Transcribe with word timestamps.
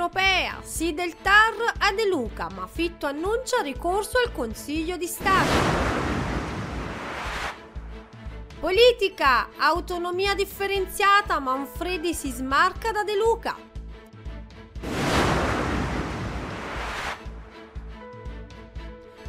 europea, 0.00 0.56
sì 0.62 0.94
del 0.94 1.14
TAR 1.20 1.74
a 1.78 1.92
De 1.92 2.08
Luca, 2.08 2.48
ma 2.54 2.66
Fitto 2.66 3.04
annuncia 3.04 3.60
ricorso 3.60 4.16
al 4.24 4.32
Consiglio 4.32 4.96
di 4.96 5.06
Stato. 5.06 5.98
Politica, 8.58 9.50
autonomia 9.58 10.34
differenziata, 10.34 11.38
Manfredi 11.38 12.14
si 12.14 12.30
smarca 12.30 12.92
da 12.92 13.04
De 13.04 13.14
Luca. 13.14 13.56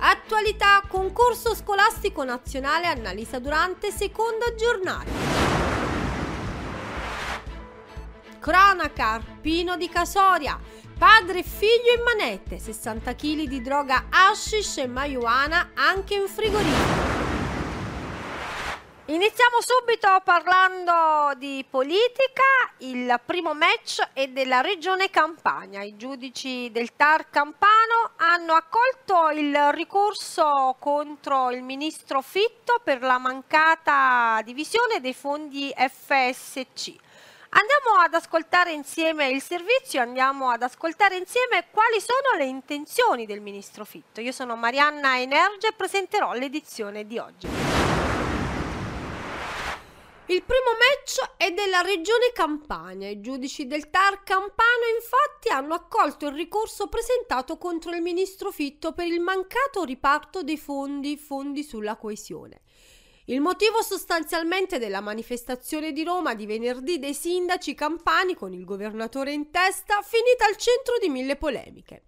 Attualità, 0.03 0.81
concorso 0.87 1.53
scolastico 1.53 2.23
nazionale 2.23 2.87
Annalisa 2.87 3.39
Durante, 3.39 3.91
seconda 3.91 4.55
giornata. 4.55 5.60
Cronaca, 8.41 9.09
Arpino 9.09 9.77
di 9.77 9.87
Casoria, 9.87 10.59
padre 10.97 11.39
e 11.39 11.43
figlio 11.43 11.93
in 11.95 12.01
manette, 12.03 12.57
60 12.57 13.13
kg 13.13 13.43
di 13.43 13.61
droga 13.61 14.07
hashish 14.09 14.79
e 14.79 14.87
marijuana 14.87 15.69
anche 15.75 16.15
in 16.15 16.27
frigorifero. 16.27 17.19
Iniziamo 19.05 19.57
subito 19.59 20.21
parlando 20.23 21.37
di 21.37 21.63
politica. 21.69 22.41
Il 22.79 23.19
primo 23.23 23.53
match 23.53 24.01
è 24.13 24.27
della 24.29 24.61
regione 24.61 25.11
Campania. 25.11 25.83
I 25.83 25.95
giudici 25.95 26.71
del 26.71 26.95
TAR 26.95 27.29
Campano 27.29 28.13
hanno 28.15 28.53
accolto 28.53 29.29
il 29.37 29.55
ricorso 29.73 30.75
contro 30.79 31.51
il 31.51 31.61
ministro 31.61 32.21
Fitto 32.21 32.79
per 32.83 33.01
la 33.01 33.19
mancata 33.19 34.41
divisione 34.43 34.99
dei 34.99 35.13
fondi 35.13 35.71
FSC. 35.75 37.09
Andiamo 37.53 37.99
ad 37.99 38.13
ascoltare 38.13 38.71
insieme 38.71 39.27
il 39.27 39.41
servizio, 39.41 39.99
andiamo 39.99 40.49
ad 40.49 40.63
ascoltare 40.63 41.17
insieme 41.17 41.65
quali 41.69 41.99
sono 41.99 42.37
le 42.37 42.45
intenzioni 42.45 43.25
del 43.25 43.41
ministro 43.41 43.83
Fitto. 43.83 44.21
Io 44.21 44.31
sono 44.31 44.55
Marianna 44.55 45.19
Energia 45.19 45.67
e 45.67 45.73
presenterò 45.73 46.31
l'edizione 46.31 47.05
di 47.05 47.17
oggi. 47.17 47.47
Il 50.27 50.43
primo 50.43 50.71
match 50.79 51.33
è 51.35 51.51
della 51.51 51.81
regione 51.81 52.31
Campania. 52.33 53.09
I 53.09 53.19
giudici 53.19 53.67
del 53.67 53.89
TAR 53.89 54.23
Campano 54.23 54.85
infatti 54.95 55.49
hanno 55.49 55.73
accolto 55.73 56.27
il 56.27 56.33
ricorso 56.33 56.87
presentato 56.87 57.57
contro 57.57 57.91
il 57.93 58.01
ministro 58.01 58.51
Fitto 58.51 58.93
per 58.93 59.07
il 59.07 59.19
mancato 59.19 59.83
riparto 59.83 60.41
dei 60.41 60.57
fondi, 60.57 61.17
fondi 61.17 61.63
sulla 61.63 61.97
coesione. 61.97 62.61
Il 63.25 63.39
motivo 63.39 63.83
sostanzialmente 63.83 64.79
della 64.79 64.99
manifestazione 64.99 65.91
di 65.91 66.03
Roma 66.03 66.33
di 66.33 66.47
venerdì 66.47 66.97
dei 66.97 67.13
sindaci 67.13 67.75
campani 67.75 68.33
con 68.33 68.51
il 68.51 68.65
governatore 68.65 69.31
in 69.31 69.51
testa 69.51 70.01
finita 70.01 70.45
al 70.45 70.57
centro 70.57 70.97
di 70.99 71.07
mille 71.07 71.35
polemiche. 71.35 72.05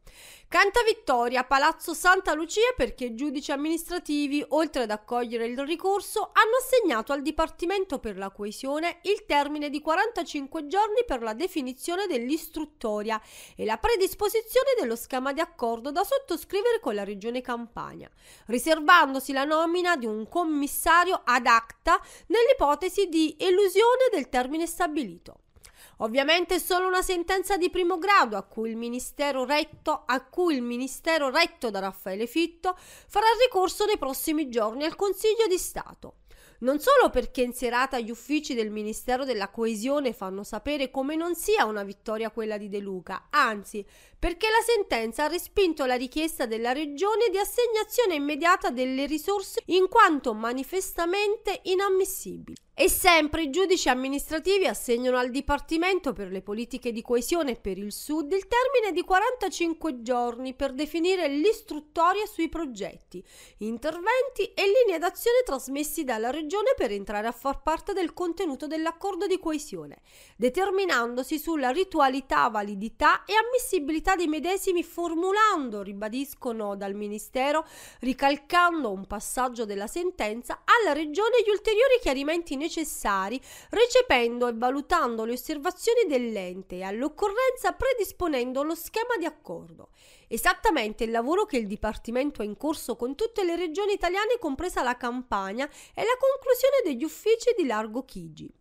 Canta 0.53 0.83
vittoria 0.83 1.45
Palazzo 1.45 1.95
Santa 1.95 2.35
Lucia 2.35 2.73
perché 2.77 3.05
i 3.05 3.15
giudici 3.15 3.51
amministrativi, 3.51 4.45
oltre 4.49 4.83
ad 4.83 4.91
accogliere 4.91 5.47
il 5.47 5.57
ricorso, 5.65 6.29
hanno 6.31 6.57
assegnato 6.61 7.11
al 7.11 7.23
Dipartimento 7.23 7.97
per 7.97 8.19
la 8.19 8.29
coesione 8.29 8.99
il 9.05 9.25
termine 9.25 9.71
di 9.71 9.81
45 9.81 10.67
giorni 10.67 11.05
per 11.07 11.23
la 11.23 11.33
definizione 11.33 12.05
dell'istruttoria 12.05 13.19
e 13.55 13.65
la 13.65 13.77
predisposizione 13.77 14.75
dello 14.79 14.95
schema 14.95 15.33
di 15.33 15.39
accordo 15.39 15.91
da 15.91 16.03
sottoscrivere 16.03 16.79
con 16.79 16.93
la 16.93 17.03
Regione 17.03 17.41
Campania, 17.41 18.07
riservandosi 18.45 19.31
la 19.33 19.45
nomina 19.45 19.97
di 19.97 20.05
un 20.05 20.29
commissario 20.29 21.19
ad 21.25 21.47
acta 21.47 21.99
nell'ipotesi 22.27 23.09
di 23.09 23.35
elusione 23.39 24.09
del 24.11 24.29
termine 24.29 24.67
stabilito. 24.67 25.42
Ovviamente 26.03 26.55
è 26.55 26.59
solo 26.59 26.87
una 26.87 27.01
sentenza 27.01 27.55
di 27.55 27.69
primo 27.69 27.97
grado 27.97 28.35
a 28.35 28.43
cui 28.43 28.69
il 28.69 28.75
Ministero 28.75 29.45
retto, 29.45 30.03
cui 30.29 30.55
il 30.55 30.61
Ministero 30.61 31.29
retto 31.29 31.69
da 31.69 31.79
Raffaele 31.79 32.27
Fitto 32.27 32.75
farà 33.07 33.25
ricorso 33.41 33.85
nei 33.85 33.97
prossimi 33.97 34.49
giorni 34.49 34.83
al 34.83 34.97
Consiglio 34.97 35.47
di 35.47 35.57
Stato. 35.57 36.15
Non 36.59 36.79
solo 36.79 37.09
perché 37.09 37.41
in 37.41 37.53
serata 37.53 37.99
gli 37.99 38.09
uffici 38.09 38.53
del 38.53 38.69
Ministero 38.69 39.23
della 39.23 39.49
Coesione 39.49 40.11
fanno 40.11 40.43
sapere 40.43 40.91
come 40.91 41.15
non 41.15 41.35
sia 41.35 41.63
una 41.63 41.83
vittoria 41.83 42.31
quella 42.31 42.57
di 42.57 42.67
De 42.67 42.79
Luca, 42.79 43.27
anzi 43.29 43.85
perché 44.19 44.47
la 44.47 44.63
sentenza 44.65 45.23
ha 45.23 45.27
respinto 45.27 45.85
la 45.85 45.95
richiesta 45.95 46.45
della 46.45 46.73
Regione 46.73 47.29
di 47.31 47.37
assegnazione 47.37 48.15
immediata 48.15 48.71
delle 48.71 49.05
risorse 49.05 49.61
in 49.67 49.87
quanto 49.87 50.33
manifestamente 50.33 51.61
inammissibili. 51.63 52.55
E 52.75 52.89
sempre 52.89 53.43
i 53.43 53.49
giudici 53.51 53.87
amministrativi 53.87 54.65
assegnano 54.65 55.17
al 55.17 55.29
Dipartimento 55.29 56.11
per 56.11 56.31
le 56.31 56.41
politiche 56.41 56.91
di 56.91 57.03
coesione 57.03 57.55
per 57.55 57.77
il 57.77 57.91
Sud 57.93 58.31
il 58.31 58.47
termine 58.47 58.91
di 58.91 59.03
45 59.03 60.01
giorni 60.01 60.55
per 60.55 60.73
definire 60.73 61.27
l'istruttoria 61.27 62.25
sui 62.25 62.49
progetti, 62.49 63.23
interventi 63.59 64.55
e 64.55 64.63
linee 64.63 64.97
d'azione 64.97 65.43
trasmessi 65.45 66.03
dalla 66.03 66.31
Regione 66.31 66.73
per 66.75 66.89
entrare 66.89 67.27
a 67.27 67.31
far 67.31 67.61
parte 67.61 67.93
del 67.93 68.11
contenuto 68.11 68.65
dell'accordo 68.65 69.27
di 69.27 69.37
coesione, 69.37 70.01
determinandosi 70.35 71.37
sulla 71.37 71.69
ritualità, 71.69 72.49
validità 72.49 73.23
e 73.25 73.33
ammissibilità 73.35 74.15
dei 74.15 74.27
medesimi 74.27 74.81
formulando, 74.81 75.83
ribadiscono 75.83 76.75
dal 76.75 76.95
Ministero, 76.95 77.67
ricalcando 77.99 78.91
un 78.91 79.05
passaggio 79.05 79.63
della 79.63 79.85
sentenza, 79.85 80.63
alla 80.65 80.93
Regione 80.93 81.43
gli 81.45 81.51
ulteriori 81.51 81.99
chiarimenti 82.01 82.61
necessari, 82.63 83.39
recependo 83.69 84.47
e 84.47 84.53
valutando 84.53 85.25
le 85.25 85.33
osservazioni 85.33 86.05
dell'ente 86.07 86.77
e 86.77 86.83
all'occorrenza 86.83 87.73
predisponendo 87.73 88.63
lo 88.63 88.75
schema 88.75 89.17
di 89.19 89.25
accordo. 89.25 89.89
Esattamente 90.27 91.03
il 91.03 91.11
lavoro 91.11 91.45
che 91.45 91.57
il 91.57 91.67
Dipartimento 91.67 92.41
ha 92.41 92.45
in 92.45 92.57
corso 92.57 92.95
con 92.95 93.15
tutte 93.15 93.43
le 93.43 93.55
regioni 93.55 93.93
italiane, 93.93 94.39
compresa 94.39 94.81
la 94.81 94.97
Campania, 94.97 95.69
è 95.93 96.01
la 96.01 96.17
conclusione 96.17 96.81
degli 96.83 97.03
uffici 97.03 97.53
di 97.55 97.65
Largo 97.65 98.03
Chigi. 98.05 98.51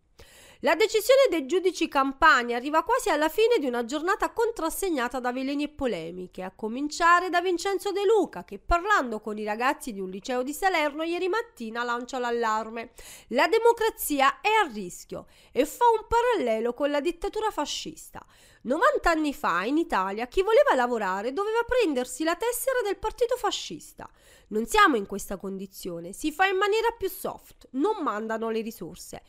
La 0.63 0.75
decisione 0.75 1.27
dei 1.29 1.45
giudici 1.45 1.89
campani 1.89 2.53
arriva 2.53 2.83
quasi 2.83 3.09
alla 3.09 3.27
fine 3.27 3.57
di 3.59 3.65
una 3.65 3.83
giornata 3.83 4.31
contrassegnata 4.31 5.19
da 5.19 5.33
veleni 5.33 5.63
e 5.63 5.67
polemiche, 5.67 6.41
a 6.41 6.53
cominciare 6.55 7.29
da 7.29 7.41
Vincenzo 7.41 7.91
De 7.91 8.05
Luca 8.05 8.45
che 8.45 8.59
parlando 8.59 9.19
con 9.19 9.37
i 9.37 9.43
ragazzi 9.43 9.91
di 9.91 9.99
un 9.99 10.09
liceo 10.09 10.41
di 10.41 10.53
Salerno 10.53 11.03
ieri 11.03 11.27
mattina 11.27 11.83
lancia 11.83 12.17
l'allarme. 12.17 12.93
La 13.29 13.49
democrazia 13.49 14.39
è 14.39 14.47
a 14.47 14.71
rischio 14.71 15.25
e 15.51 15.65
fa 15.65 15.83
un 15.99 16.07
parallelo 16.07 16.73
con 16.73 16.89
la 16.89 17.01
dittatura 17.01 17.51
fascista. 17.51 18.25
90 18.61 19.09
anni 19.09 19.33
fa 19.33 19.65
in 19.65 19.77
Italia 19.77 20.27
chi 20.27 20.43
voleva 20.43 20.75
lavorare 20.75 21.33
doveva 21.33 21.63
prendersi 21.67 22.23
la 22.23 22.37
tessera 22.37 22.79
del 22.85 22.99
partito 22.99 23.35
fascista. 23.35 24.09
Non 24.47 24.65
siamo 24.65 24.95
in 24.95 25.07
questa 25.07 25.35
condizione, 25.35 26.13
si 26.13 26.31
fa 26.31 26.45
in 26.45 26.55
maniera 26.55 26.91
più 26.97 27.09
soft, 27.09 27.67
non 27.71 28.01
mandano 28.01 28.49
le 28.49 28.61
risorse. 28.61 29.23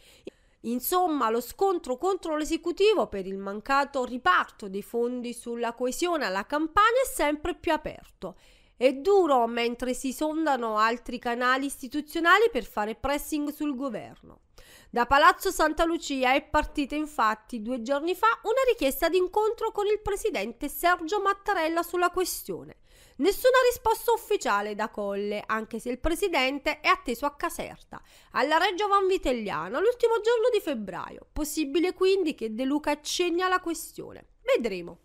Insomma, 0.64 1.28
lo 1.28 1.40
scontro 1.40 1.96
contro 1.98 2.36
l'esecutivo 2.36 3.06
per 3.06 3.26
il 3.26 3.36
mancato 3.36 4.04
riparto 4.04 4.68
dei 4.68 4.82
fondi 4.82 5.34
sulla 5.34 5.74
coesione 5.74 6.24
alla 6.24 6.46
campagna 6.46 7.02
è 7.04 7.06
sempre 7.06 7.54
più 7.54 7.72
aperto. 7.72 8.36
È 8.76 8.92
duro 8.92 9.46
mentre 9.46 9.94
si 9.94 10.12
sondano 10.12 10.78
altri 10.78 11.18
canali 11.18 11.66
istituzionali 11.66 12.48
per 12.50 12.64
fare 12.64 12.94
pressing 12.94 13.50
sul 13.50 13.76
governo. 13.76 14.40
Da 14.88 15.06
Palazzo 15.06 15.50
Santa 15.50 15.84
Lucia 15.84 16.34
è 16.34 16.42
partita 16.42 16.94
infatti 16.94 17.60
due 17.60 17.82
giorni 17.82 18.14
fa 18.14 18.28
una 18.42 18.62
richiesta 18.68 19.08
di 19.08 19.18
incontro 19.18 19.70
con 19.70 19.86
il 19.86 20.00
presidente 20.00 20.68
Sergio 20.68 21.20
Mattarella 21.20 21.82
sulla 21.82 22.10
questione. 22.10 22.76
Nessuna 23.16 23.58
risposta 23.70 24.10
ufficiale 24.10 24.74
da 24.74 24.88
Colle, 24.88 25.44
anche 25.46 25.78
se 25.78 25.88
il 25.88 26.00
presidente 26.00 26.80
è 26.80 26.88
atteso 26.88 27.26
a 27.26 27.36
Caserta, 27.36 28.02
alla 28.32 28.56
Reggio 28.56 28.88
Vanvitelliano, 28.88 29.78
l'ultimo 29.78 30.14
giorno 30.14 30.48
di 30.52 30.60
febbraio. 30.60 31.28
Possibile 31.32 31.92
quindi 31.92 32.34
che 32.34 32.52
De 32.54 32.64
Luca 32.64 32.90
accenni 32.90 33.42
alla 33.42 33.60
questione. 33.60 34.30
Vedremo. 34.42 35.03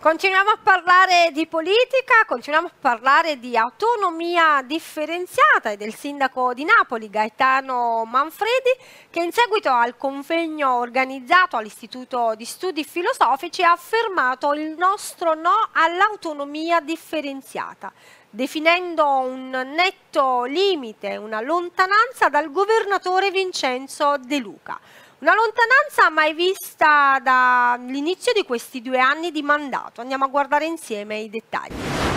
Continuiamo 0.00 0.50
a 0.50 0.58
parlare 0.62 1.30
di 1.32 1.48
politica, 1.48 2.24
continuiamo 2.24 2.68
a 2.68 2.72
parlare 2.80 3.40
di 3.40 3.56
autonomia 3.56 4.62
differenziata 4.64 5.70
e 5.70 5.76
del 5.76 5.92
sindaco 5.92 6.54
di 6.54 6.62
Napoli 6.62 7.10
Gaetano 7.10 8.04
Manfredi 8.04 8.70
che 9.10 9.20
in 9.20 9.32
seguito 9.32 9.70
al 9.70 9.96
convegno 9.96 10.76
organizzato 10.76 11.56
all'Istituto 11.56 12.34
di 12.36 12.44
Studi 12.44 12.84
Filosofici 12.84 13.64
ha 13.64 13.72
affermato 13.72 14.52
il 14.52 14.76
nostro 14.78 15.34
no 15.34 15.68
all'autonomia 15.72 16.78
differenziata 16.78 17.92
definendo 18.30 19.04
un 19.04 19.48
netto 19.50 20.44
limite, 20.44 21.16
una 21.16 21.40
lontananza 21.40 22.28
dal 22.28 22.52
governatore 22.52 23.32
Vincenzo 23.32 24.16
De 24.18 24.38
Luca. 24.38 24.78
Una 25.20 25.34
lontananza 25.34 26.10
mai 26.10 26.32
vista 26.32 27.18
dall'inizio 27.20 28.32
di 28.32 28.44
questi 28.44 28.80
due 28.80 29.00
anni 29.00 29.32
di 29.32 29.42
mandato. 29.42 30.00
Andiamo 30.00 30.26
a 30.26 30.28
guardare 30.28 30.64
insieme 30.64 31.18
i 31.18 31.28
dettagli. 31.28 32.07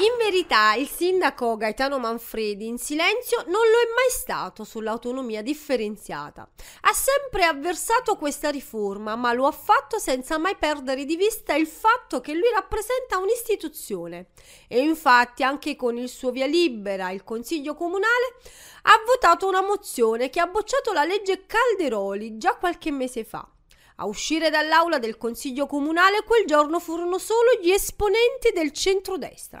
In 0.00 0.16
verità 0.16 0.74
il 0.74 0.88
sindaco 0.88 1.56
Gaetano 1.56 1.98
Manfredi 1.98 2.68
in 2.68 2.78
silenzio 2.78 3.38
non 3.46 3.66
lo 3.66 3.78
è 3.78 3.92
mai 3.96 4.10
stato 4.10 4.62
sull'autonomia 4.62 5.42
differenziata. 5.42 6.48
Ha 6.82 6.92
sempre 6.92 7.42
avversato 7.42 8.14
questa 8.14 8.48
riforma, 8.48 9.16
ma 9.16 9.32
lo 9.32 9.46
ha 9.46 9.50
fatto 9.50 9.98
senza 9.98 10.38
mai 10.38 10.54
perdere 10.54 11.04
di 11.04 11.16
vista 11.16 11.54
il 11.54 11.66
fatto 11.66 12.20
che 12.20 12.32
lui 12.34 12.48
rappresenta 12.54 13.18
un'istituzione. 13.18 14.28
E 14.68 14.78
infatti 14.78 15.42
anche 15.42 15.74
con 15.74 15.96
il 15.96 16.08
suo 16.08 16.30
via 16.30 16.46
libera, 16.46 17.10
il 17.10 17.24
Consiglio 17.24 17.74
Comunale, 17.74 18.36
ha 18.82 19.02
votato 19.04 19.48
una 19.48 19.62
mozione 19.62 20.30
che 20.30 20.38
ha 20.38 20.46
bocciato 20.46 20.92
la 20.92 21.02
legge 21.02 21.44
Calderoli 21.44 22.38
già 22.38 22.54
qualche 22.54 22.92
mese 22.92 23.24
fa. 23.24 23.44
A 23.96 24.06
uscire 24.06 24.48
dall'aula 24.48 25.00
del 25.00 25.18
Consiglio 25.18 25.66
Comunale 25.66 26.22
quel 26.22 26.46
giorno 26.46 26.78
furono 26.78 27.18
solo 27.18 27.58
gli 27.60 27.70
esponenti 27.70 28.52
del 28.54 28.72
centrodestra. 28.72 29.60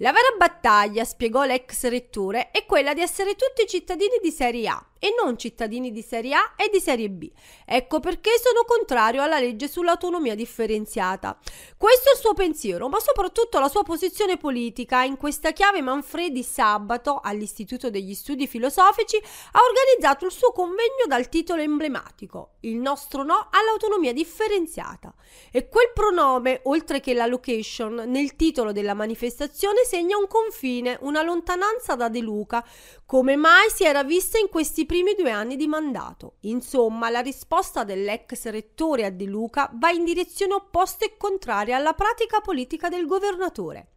La 0.00 0.12
vera 0.12 0.28
battaglia, 0.36 1.04
spiegò 1.04 1.44
l'ex 1.44 1.88
rettore, 1.88 2.50
è 2.50 2.66
quella 2.66 2.92
di 2.92 3.00
essere 3.00 3.34
tutti 3.34 3.66
cittadini 3.66 4.18
di 4.22 4.30
serie 4.30 4.68
A 4.68 4.86
e 4.98 5.14
non 5.22 5.38
cittadini 5.38 5.90
di 5.90 6.02
serie 6.02 6.34
A 6.34 6.52
e 6.54 6.68
di 6.70 6.80
serie 6.80 7.08
B. 7.08 7.30
Ecco 7.64 8.00
perché 8.00 8.32
sono 8.38 8.64
contrario 8.66 9.22
alla 9.22 9.38
legge 9.38 9.68
sull'autonomia 9.68 10.34
differenziata. 10.34 11.38
Questo 11.78 12.10
è 12.10 12.12
il 12.12 12.18
suo 12.18 12.34
pensiero, 12.34 12.88
ma 12.88 12.98
soprattutto 13.00 13.58
la 13.58 13.68
sua 13.68 13.84
posizione 13.84 14.36
politica. 14.36 15.02
In 15.02 15.16
questa 15.16 15.52
chiave 15.52 15.80
Manfredi 15.80 16.42
sabato 16.42 17.20
all'Istituto 17.22 17.88
degli 17.88 18.12
Studi 18.12 18.46
Filosofici 18.46 19.16
ha 19.16 19.60
organizzato 19.60 20.26
il 20.26 20.32
suo 20.32 20.52
convegno 20.52 21.06
dal 21.06 21.30
titolo 21.30 21.62
emblematico 21.62 22.56
Il 22.60 22.76
nostro 22.76 23.22
no 23.22 23.48
all'autonomia 23.50 24.12
differenziata. 24.12 25.14
E 25.50 25.68
quel 25.68 25.90
pronome, 25.94 26.60
oltre 26.64 27.00
che 27.00 27.14
la 27.14 27.26
location, 27.26 28.04
nel 28.06 28.36
titolo 28.36 28.72
della 28.72 28.94
manifestazione 28.94 29.84
segna 29.86 30.16
un 30.16 30.26
confine, 30.26 30.98
una 31.02 31.22
lontananza 31.22 31.94
da 31.94 32.08
De 32.08 32.20
Luca, 32.20 32.66
come 33.06 33.36
mai 33.36 33.70
si 33.70 33.84
era 33.84 34.02
vista 34.02 34.36
in 34.38 34.48
questi 34.48 34.84
primi 34.84 35.14
due 35.14 35.30
anni 35.30 35.54
di 35.56 35.68
mandato. 35.68 36.34
Insomma, 36.40 37.08
la 37.08 37.20
risposta 37.20 37.84
dell'ex 37.84 38.46
rettore 38.46 39.04
a 39.04 39.10
De 39.10 39.24
Luca 39.24 39.70
va 39.74 39.90
in 39.90 40.04
direzione 40.04 40.54
opposta 40.54 41.04
e 41.04 41.16
contraria 41.16 41.76
alla 41.76 41.92
pratica 41.92 42.40
politica 42.40 42.88
del 42.88 43.06
governatore. 43.06 43.92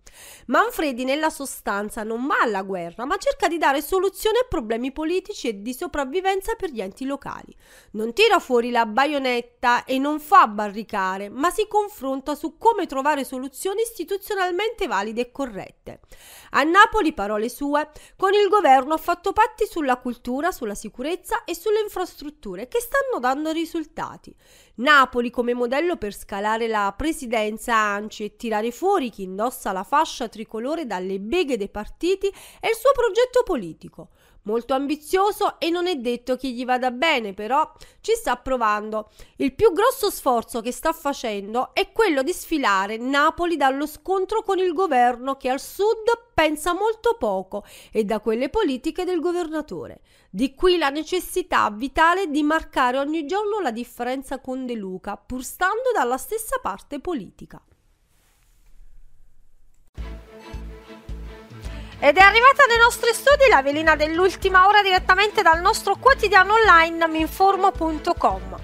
Manfredi 0.48 1.04
nella 1.04 1.30
sostanza 1.30 2.04
non 2.04 2.26
va 2.28 2.40
alla 2.42 2.64
guerra, 2.64 3.06
ma 3.06 3.18
cerca 3.18 3.48
di 3.48 3.58
dare 3.58 3.82
soluzione 3.82 4.40
a 4.40 4.48
problemi 4.48 4.92
politici 4.92 5.48
e 5.48 5.62
di 5.62 5.74
sopravvivenza 5.74 6.56
per 6.56 6.72
gli 6.72 6.82
enti 6.82 7.06
locali. 7.06 7.56
Non 7.92 8.14
tira 8.14 8.40
fuori 8.40 8.72
la 8.72 8.86
baionetta 8.86 9.84
e 9.84 10.00
non 10.00 10.20
fa 10.20 10.48
barricare, 10.48 11.30
ma 11.30 11.50
si 11.50 11.68
confronta 11.68 12.36
su 12.36 12.58
come 12.58 12.86
trovare 12.86 13.24
soluzioni 13.24 13.82
istituzionalmente 13.82 14.88
valide 14.88 15.22
e 15.22 15.32
corrette. 15.32 16.00
A 16.52 16.64
Napoli, 16.64 17.14
parole 17.14 17.48
sue, 17.48 17.90
con 18.16 18.34
il 18.34 18.48
governo 18.50 18.94
ha 18.94 18.98
fatto 18.98 19.34
patti 19.34 19.68
sulla 19.68 19.98
cultura, 19.98 20.52
sulla 20.52 20.74
sicurezza 20.74 21.44
e 21.44 21.54
sulle 21.56 21.82
infrastrutture 21.82 22.68
che 22.68 22.80
stanno 22.80 23.20
dando 23.20 23.52
risultati. 23.52 24.36
Napoli 24.76 25.30
come 25.30 25.54
modello 25.54 25.98
per 25.98 26.14
scalare 26.14 26.68
la 26.68 26.94
presidenza 26.98 27.76
ANCI 27.76 28.24
e 28.24 28.36
tirare 28.36 28.72
fuori 28.72 29.10
chi 29.10 29.24
indossa 29.24 29.72
la 29.72 29.84
fascia 29.84 30.28
tricolore 30.28 30.86
dalle 30.86 31.20
beghe 31.20 31.58
dei 31.58 31.70
partiti 31.70 32.28
è 32.60 32.68
il 32.68 32.76
suo 32.76 32.92
progetto 32.94 33.44
politico. 33.44 34.10
Molto 34.50 34.74
ambizioso 34.74 35.60
e 35.60 35.70
non 35.70 35.86
è 35.86 35.96
detto 35.98 36.36
che 36.36 36.50
gli 36.50 36.66
vada 36.66 36.90
bene, 36.90 37.36
però 37.36 37.72
ci 38.02 38.14
sta 38.16 38.36
provando. 38.36 39.12
Il 39.36 39.54
più 39.54 39.72
grosso 39.74 40.10
sforzo 40.10 40.60
che 40.62 40.72
sta 40.72 40.92
facendo 40.92 41.70
è 41.76 41.92
quello 41.92 42.24
di 42.24 42.34
sfilare 42.34 42.98
Napoli 42.98 43.58
dallo 43.58 43.86
scontro 43.86 44.42
con 44.42 44.58
il 44.58 44.74
governo 44.74 45.38
che 45.38 45.50
al 45.50 45.60
sud 45.60 46.32
pensa 46.34 46.74
molto 46.74 47.16
poco 47.20 47.64
e 47.92 48.06
da 48.06 48.20
quelle 48.22 48.50
politiche 48.50 49.04
del 49.04 49.20
governatore. 49.20 50.02
Di 50.32 50.56
qui 50.56 50.80
la 50.80 50.90
necessità 50.90 51.70
vitale 51.70 52.26
di 52.26 52.42
marcare 52.42 52.98
ogni 52.98 53.28
giorno 53.28 53.60
la 53.60 53.72
differenza 53.72 54.40
con 54.40 54.66
De 54.66 54.74
Luca, 54.74 55.16
pur 55.16 55.44
stando 55.44 55.92
dalla 55.94 56.18
stessa 56.18 56.58
parte 56.60 57.00
politica. 57.00 57.62
Ed 62.02 62.16
è 62.16 62.22
arrivata 62.22 62.64
nei 62.66 62.78
nostri 62.78 63.14
studi 63.14 63.50
la 63.50 63.62
velina 63.62 63.98
dell'ultima 63.98 64.68
ora 64.68 64.82
direttamente 64.82 65.42
dal 65.42 65.60
nostro 65.60 65.98
quotidiano 65.98 66.54
online 66.54 67.06
minformo.com. 67.10 68.58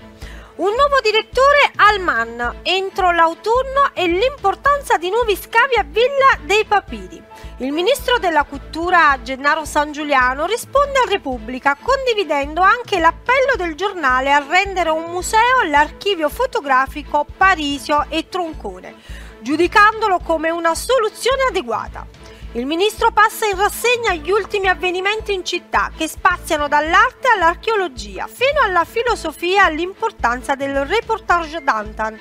Un 0.55 0.71
nuovo 0.73 1.01
direttore 1.03 1.69
al 1.75 1.99
MAN 1.99 2.59
entro 2.63 3.11
l'autunno 3.11 3.91
e 3.93 4.07
l'importanza 4.07 4.95
di 4.95 5.09
nuovi 5.09 5.35
scavi 5.35 5.75
a 5.75 5.83
Villa 5.83 6.39
dei 6.45 6.63
Papiri. 6.63 7.21
Il 7.57 7.73
ministro 7.73 8.19
della 8.19 8.45
cultura 8.45 9.19
Gennaro 9.21 9.65
San 9.65 9.91
Giuliano 9.91 10.45
risponde 10.45 10.99
a 10.99 11.09
Repubblica 11.09 11.75
condividendo 11.75 12.61
anche 12.61 12.99
l'appello 12.99 13.57
del 13.57 13.75
giornale 13.75 14.31
a 14.31 14.45
rendere 14.47 14.91
un 14.91 15.11
museo 15.11 15.63
l'archivio 15.65 16.29
fotografico 16.29 17.25
Parisio 17.35 18.05
e 18.07 18.29
Troncone, 18.29 18.95
giudicandolo 19.39 20.19
come 20.19 20.51
una 20.51 20.73
soluzione 20.73 21.43
adeguata. 21.49 22.24
Il 22.55 22.65
ministro 22.65 23.11
passa 23.11 23.45
in 23.47 23.57
rassegna 23.57 24.13
gli 24.13 24.31
ultimi 24.31 24.69
avvenimenti 24.69 25.33
in 25.33 25.43
città 25.43 25.91
che 25.93 26.07
spaziano 26.07 26.69
dall'arte 26.69 27.27
all'archeologia 27.27 28.27
fino 28.27 28.61
alla 28.63 28.85
filosofia 28.85 29.63
e 29.63 29.65
all'importanza 29.65 30.55
del 30.55 30.85
reportage 30.85 31.61
d'Antan. 31.61 32.17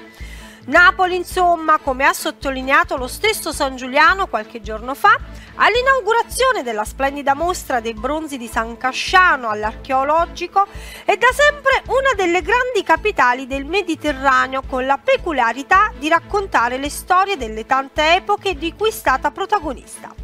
Napoli, 0.67 1.15
insomma, 1.15 1.79
come 1.79 2.05
ha 2.05 2.13
sottolineato 2.13 2.97
lo 2.97 3.07
stesso 3.07 3.53
San 3.53 3.77
Giuliano 3.77 4.27
qualche 4.27 4.61
giorno 4.61 4.97
fa, 4.97 5.17
all'inaugurazione 5.55 6.65
della 6.65 6.85
splendida 6.85 7.35
mostra 7.35 7.79
dei 7.79 7.95
bronzi 7.95 8.37
di 8.37 8.49
San 8.49 8.77
Casciano 8.77 9.49
all'archeologico, 9.49 10.67
è 11.05 11.17
da 11.17 11.29
sempre 11.33 11.85
una 11.87 12.13
delle 12.17 12.43
grandi 12.43 12.83
capitali 12.83 13.47
del 13.47 13.67
Mediterraneo 13.67 14.63
con 14.69 14.85
la 14.85 14.99
peculiarità 14.99 15.93
di 15.97 16.09
raccontare 16.09 16.77
le 16.77 16.91
storie 16.91 17.37
delle 17.37 17.67
tante 17.67 18.17
epoche 18.17 18.57
di 18.57 18.75
cui 18.77 18.89
è 18.89 18.93
stata 18.93 19.31
protagonista. 19.31 20.24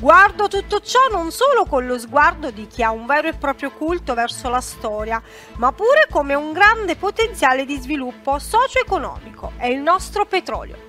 Guardo 0.00 0.48
tutto 0.48 0.80
ciò 0.80 0.98
non 1.10 1.30
solo 1.30 1.66
con 1.66 1.84
lo 1.84 1.98
sguardo 1.98 2.50
di 2.50 2.66
chi 2.66 2.82
ha 2.82 2.90
un 2.90 3.04
vero 3.04 3.28
e 3.28 3.34
proprio 3.34 3.70
culto 3.70 4.14
verso 4.14 4.48
la 4.48 4.62
storia, 4.62 5.22
ma 5.56 5.72
pure 5.72 6.06
come 6.10 6.32
un 6.32 6.52
grande 6.52 6.96
potenziale 6.96 7.66
di 7.66 7.76
sviluppo 7.76 8.38
socio-economico. 8.38 9.52
È 9.58 9.66
il 9.66 9.80
nostro 9.80 10.24
petrolio. 10.24 10.88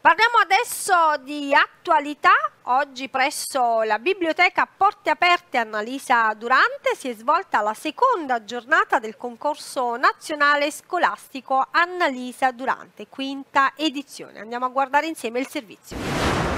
Parliamo 0.00 0.38
adesso 0.42 0.94
di 1.22 1.54
attualità. 1.54 2.32
Oggi 2.62 3.10
presso 3.10 3.82
la 3.82 3.98
biblioteca 3.98 4.66
Porte 4.74 5.10
Aperte 5.10 5.58
Annalisa 5.58 6.32
Durante 6.32 6.94
si 6.96 7.10
è 7.10 7.14
svolta 7.14 7.60
la 7.60 7.74
seconda 7.74 8.42
giornata 8.44 8.98
del 8.98 9.18
concorso 9.18 9.96
nazionale 9.96 10.70
scolastico 10.70 11.62
Annalisa 11.72 12.52
Durante, 12.52 13.06
quinta 13.06 13.72
edizione. 13.76 14.40
Andiamo 14.40 14.64
a 14.64 14.70
guardare 14.70 15.08
insieme 15.08 15.40
il 15.40 15.46
servizio. 15.46 16.49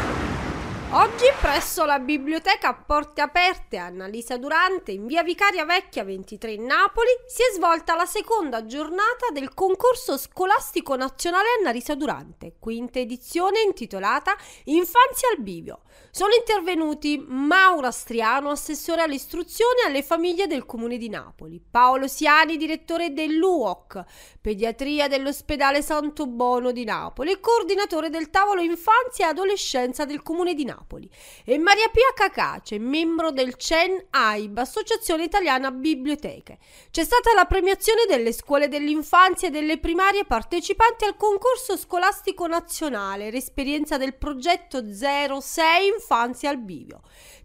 Oggi 0.94 1.24
presso 1.40 1.86
la 1.86 1.98
biblioteca 1.98 2.68
a 2.68 2.74
porte 2.74 3.22
aperte 3.22 3.78
Annalisa 3.78 4.36
Durante 4.36 4.92
in 4.92 5.06
via 5.06 5.22
Vicaria 5.22 5.64
Vecchia 5.64 6.04
23 6.04 6.52
in 6.52 6.64
Napoli 6.66 7.08
si 7.26 7.40
è 7.40 7.54
svolta 7.54 7.96
la 7.96 8.04
seconda 8.04 8.66
giornata 8.66 9.30
del 9.32 9.54
concorso 9.54 10.18
scolastico 10.18 10.94
nazionale 10.94 11.46
Annalisa 11.58 11.94
Durante, 11.94 12.56
quinta 12.58 12.98
edizione 12.98 13.62
intitolata 13.62 14.36
Infanzia 14.64 15.30
al 15.34 15.42
bivio. 15.42 15.80
Sono 16.10 16.34
intervenuti 16.34 17.24
Mauro 17.26 17.86
Astriano, 17.86 18.50
assessore 18.50 19.00
all'istruzione 19.00 19.80
e 19.84 19.86
alle 19.86 20.02
famiglie 20.02 20.46
del 20.46 20.66
comune 20.66 20.98
di 20.98 21.08
Napoli, 21.08 21.58
Paolo 21.58 22.06
Siani, 22.06 22.58
direttore 22.58 23.14
dell'UOC, 23.14 24.04
pediatria 24.42 25.08
dell'ospedale 25.08 25.80
Santo 25.80 26.26
Bono 26.26 26.70
di 26.70 26.84
Napoli 26.84 27.32
e 27.32 27.40
coordinatore 27.40 28.10
del 28.10 28.28
tavolo 28.28 28.60
infanzia 28.60 29.28
e 29.28 29.30
adolescenza 29.30 30.04
del 30.04 30.20
comune 30.20 30.52
di 30.52 30.66
Napoli. 30.66 30.80
Napoli, 30.82 31.08
e 31.44 31.58
Maria 31.58 31.88
Pia 31.88 32.12
Cacace, 32.14 32.78
membro 32.78 33.30
del 33.30 33.54
CEN 33.56 34.06
AIB, 34.10 34.58
Associazione 34.58 35.24
Italiana 35.24 35.70
Biblioteche. 35.70 36.58
C'è 36.90 37.04
stata 37.04 37.32
la 37.34 37.44
premiazione 37.44 38.04
delle 38.08 38.32
scuole 38.32 38.68
dell'infanzia 38.68 39.48
e 39.48 39.50
delle 39.50 39.78
primarie 39.78 40.24
partecipanti 40.24 41.04
al 41.04 41.16
concorso 41.16 41.76
scolastico 41.76 42.46
nazionale, 42.46 43.30
l'esperienza 43.30 43.96
del 43.96 44.14
progetto 44.14 44.82
06 44.92 45.86
Infanzia 45.86 46.50
al 46.50 46.58
Bivio. 46.58 47.02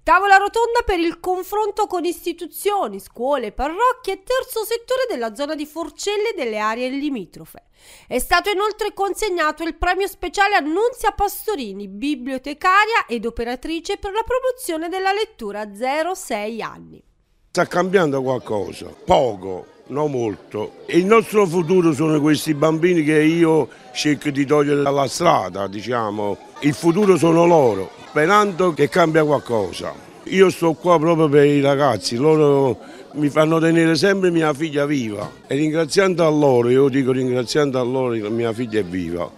Tavola 0.08 0.38
rotonda 0.38 0.84
per 0.86 1.00
il 1.00 1.20
confronto 1.20 1.86
con 1.86 2.06
istituzioni, 2.06 2.98
scuole, 2.98 3.52
parrocchie 3.52 4.14
e 4.14 4.24
terzo 4.24 4.64
settore 4.64 5.06
della 5.10 5.36
zona 5.36 5.54
di 5.54 5.66
Forcelle 5.66 6.30
e 6.30 6.34
delle 6.34 6.60
aree 6.60 6.88
limitrofe. 6.88 7.64
È 8.08 8.18
stato 8.18 8.50
inoltre 8.50 8.94
consegnato 8.94 9.64
il 9.64 9.76
premio 9.76 10.08
speciale 10.08 10.56
a 10.56 10.62
Nunzia 10.62 11.12
Pastorini, 11.12 11.90
bibliotecaria 11.90 13.06
ed 13.06 13.26
operatrice 13.26 13.98
per 13.98 14.14
la 14.14 14.24
promozione 14.24 14.88
della 14.88 15.12
lettura 15.12 15.60
a 15.60 15.66
0-6 15.66 16.62
anni. 16.62 17.04
Sta 17.50 17.66
cambiando 17.66 18.22
qualcosa, 18.22 18.86
poco, 19.04 19.66
non 19.88 20.10
molto. 20.10 20.84
Il 20.86 21.04
nostro 21.04 21.46
futuro 21.46 21.92
sono 21.92 22.22
questi 22.22 22.54
bambini 22.54 23.04
che 23.04 23.22
io 23.22 23.68
cerco 23.92 24.30
di 24.30 24.46
togliere 24.46 24.84
dalla 24.84 25.10
strada, 25.10 25.68
diciamo 25.68 26.48
il 26.62 26.74
futuro 26.74 27.18
sono 27.18 27.46
loro, 27.46 27.92
sperando 28.18 28.74
che 28.74 28.90
cambia 28.90 29.24
qualcosa. 29.24 29.94
Io 30.24 30.50
sto 30.50 30.74
qua 30.74 30.98
proprio 30.98 31.30
per 31.30 31.46
i 31.46 31.62
ragazzi, 31.62 32.16
loro 32.16 32.80
mi 33.12 33.30
fanno 33.30 33.60
tenere 33.60 33.96
sempre 33.96 34.32
mia 34.32 34.56
figlia 34.56 34.88
viva 34.88 35.32
e 35.46 35.54
ringraziando 35.54 36.26
a 36.26 36.30
loro, 36.30 36.70
io 36.70 36.90
dico 36.90 37.12
ringraziando 37.12 37.80
a 37.80 37.84
loro, 37.84 38.16
mia 38.32 38.52
figlia 38.54 38.80
è 38.80 38.84
viva. 38.84 39.32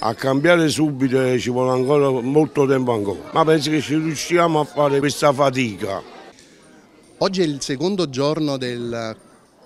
A 0.00 0.12
cambiare 0.12 0.68
subito 0.68 1.38
ci 1.38 1.48
vuole 1.48 1.70
ancora 1.70 2.10
molto 2.20 2.66
tempo 2.66 2.92
ancora, 2.92 3.30
ma 3.32 3.46
penso 3.46 3.70
che 3.70 3.80
ci 3.80 3.94
riusciamo 3.94 4.60
a 4.60 4.64
fare 4.64 4.98
questa 4.98 5.32
fatica. 5.32 6.02
Oggi 7.16 7.40
è 7.40 7.44
il 7.46 7.62
secondo 7.62 8.10
giorno 8.10 8.58
del 8.58 9.16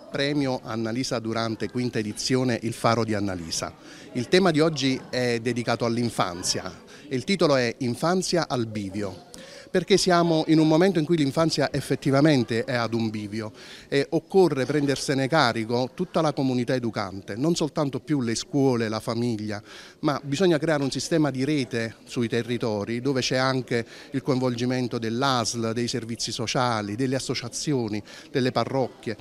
premio 0.08 0.60
Annalisa 0.62 1.18
Durante, 1.18 1.68
quinta 1.68 1.98
edizione 1.98 2.60
Il 2.62 2.74
Faro 2.74 3.02
di 3.02 3.14
Annalisa. 3.14 3.74
Il 4.12 4.28
tema 4.28 4.52
di 4.52 4.60
oggi 4.60 5.00
è 5.10 5.40
dedicato 5.40 5.84
all'infanzia 5.84 6.90
il 7.12 7.24
titolo 7.24 7.56
è 7.56 7.74
Infanzia 7.78 8.48
al 8.48 8.66
bivio 8.66 9.30
perché 9.70 9.96
siamo 9.96 10.44
in 10.48 10.58
un 10.58 10.68
momento 10.68 10.98
in 10.98 11.06
cui 11.06 11.16
l'infanzia 11.16 11.72
effettivamente 11.72 12.64
è 12.64 12.74
ad 12.74 12.92
un 12.92 13.08
bivio 13.08 13.52
e 13.88 14.06
occorre 14.10 14.66
prendersene 14.66 15.28
carico 15.28 15.92
tutta 15.94 16.20
la 16.20 16.34
comunità 16.34 16.74
educante, 16.74 17.36
non 17.36 17.54
soltanto 17.54 17.98
più 17.98 18.20
le 18.20 18.34
scuole, 18.34 18.90
la 18.90 19.00
famiglia, 19.00 19.62
ma 20.00 20.20
bisogna 20.22 20.58
creare 20.58 20.82
un 20.82 20.90
sistema 20.90 21.30
di 21.30 21.44
rete 21.44 21.94
sui 22.04 22.28
territori 22.28 23.00
dove 23.00 23.22
c'è 23.22 23.36
anche 23.36 23.86
il 24.10 24.20
coinvolgimento 24.20 24.98
dell'ASL, 24.98 25.72
dei 25.72 25.88
servizi 25.88 26.32
sociali, 26.32 26.94
delle 26.94 27.16
associazioni, 27.16 28.02
delle 28.30 28.52
parrocchie. 28.52 29.16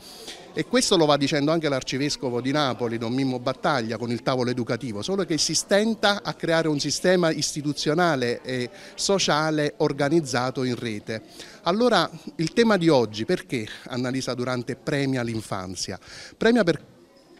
E 0.54 0.66
questo 0.66 0.98
lo 0.98 1.06
va 1.06 1.16
dicendo 1.16 1.52
anche 1.52 1.70
l'arcivescovo 1.70 2.42
di 2.42 2.52
Napoli, 2.52 2.98
Don 2.98 3.14
Mimmo 3.14 3.40
Battaglia, 3.40 3.96
con 3.96 4.12
il 4.12 4.22
tavolo 4.22 4.50
educativo, 4.50 5.02
solo 5.02 5.24
che 5.24 5.38
si 5.38 5.56
stenta 5.56 6.24
a 6.24 6.34
creare 6.34 6.68
un 6.68 6.78
sistema 6.78 7.32
istituzionale 7.32 8.42
e 8.42 8.70
sociale 8.96 9.76
organizzato 9.78 10.66
in 10.66 10.76
rete. 10.76 11.22
Allora 11.64 12.10
il 12.36 12.52
tema 12.52 12.76
di 12.76 12.90
oggi, 12.90 13.24
perché 13.24 13.66
Annalisa 13.88 14.34
Durante 14.34 14.76
premia 14.76 15.22
l'infanzia? 15.22 15.98
Premia 16.36 16.66
per 16.66 16.84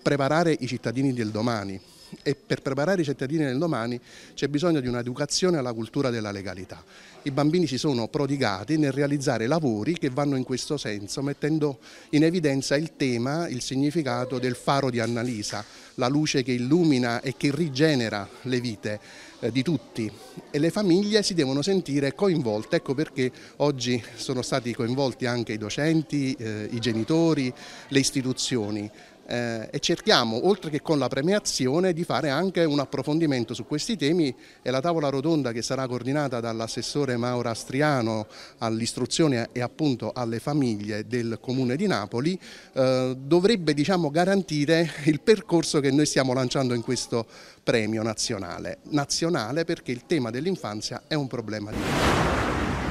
preparare 0.02 0.56
i 0.58 0.66
cittadini 0.66 1.12
del 1.14 1.32
domani 1.32 1.80
e 2.24 2.36
per 2.36 2.62
preparare 2.62 3.02
i 3.02 3.06
cittadini 3.06 3.46
del 3.46 3.58
domani 3.58 4.00
c'è 4.34 4.48
bisogno 4.48 4.80
di 4.80 4.88
un'educazione 4.88 5.58
alla 5.58 5.74
cultura 5.74 6.10
della 6.10 6.32
legalità. 6.32 6.84
I 7.24 7.32
bambini 7.32 7.68
si 7.68 7.78
sono 7.78 8.08
prodigati 8.08 8.78
nel 8.78 8.92
realizzare 8.92 9.48
lavori 9.48 9.94
che 9.94 10.10
vanno 10.10 10.36
in 10.36 10.44
questo 10.44 10.78
senso, 10.78 11.22
mettendo 11.22 11.80
in 12.10 12.24
evidenza 12.24 12.76
il 12.76 12.96
tema, 12.98 13.48
il 13.48 13.62
significato 13.62 14.40
del 14.40 14.56
faro 14.56 14.90
di 14.90 15.00
Annalisa, 15.00 15.64
la 15.96 16.08
luce 16.08 16.42
che 16.42 16.52
illumina 16.52 17.22
e 17.22 17.36
che 17.38 17.52
rigenera 17.54 18.28
le 18.44 18.60
vite 18.60 19.00
eh, 19.40 19.52
di 19.52 19.62
tutti 19.62 20.12
e 20.50 20.60
le 20.60 20.70
famiglie 20.72 21.24
si 21.24 21.34
devono 21.34 21.62
sentire 21.62 22.16
coinvolte, 22.16 22.78
ecco 22.78 22.94
perché 22.94 23.32
oggi 23.58 24.02
sono 24.16 24.42
stati 24.42 24.74
coinvolti 24.74 25.26
anche 25.26 25.54
i 25.54 25.58
docenti, 25.58 26.34
eh, 26.34 26.68
i 26.72 26.80
genitori, 26.80 27.54
le 27.90 28.00
istituzioni 28.00 28.90
eh, 29.28 29.68
e 29.72 29.80
cerchiamo, 29.80 30.48
oltre 30.48 30.70
che 30.70 30.82
con 30.82 31.00
la 31.00 31.08
premiazione, 31.08 31.94
di 31.94 32.04
fare 32.04 32.30
anche 32.30 32.64
un 32.64 32.80
approfondimento 32.80 33.54
su 33.54 33.66
questi 33.66 33.98
temi. 33.98 34.36
E 34.62 34.72
la 34.72 34.82
tavola 34.82 35.10
rotonda 35.10 35.52
che 35.52 35.62
sarà 35.62 35.88
coordinata 35.88 36.40
dall'assessore 36.40 37.18
Maura 37.18 37.52
Astriano 37.52 38.28
all'istruzione 38.60 39.50
e 39.52 39.62
appunto 39.62 40.12
alle 40.14 40.40
famiglie 40.40 41.08
del 41.08 41.38
Comune 41.42 41.76
di 41.76 41.88
Napoli. 41.88 42.40
Eh, 42.74 43.16
dovrebbe 43.18 43.74
diciamo, 43.74 44.10
garantire 44.10 44.90
il 45.06 45.22
percorso 45.22 45.80
che 45.80 45.92
noi 45.92 46.06
stiamo 46.06 46.34
lanciando 46.34 46.74
in 46.74 46.82
questo 46.82 47.26
premio 47.64 48.04
nazionale. 48.04 48.80
Nazionale 48.90 49.66
perché 49.66 49.92
il 49.92 50.06
tema 50.06 50.30
dell'infanzia 50.30 51.04
è 51.08 51.14
un 51.14 51.28
problema 51.28 51.72
di... 51.72 52.31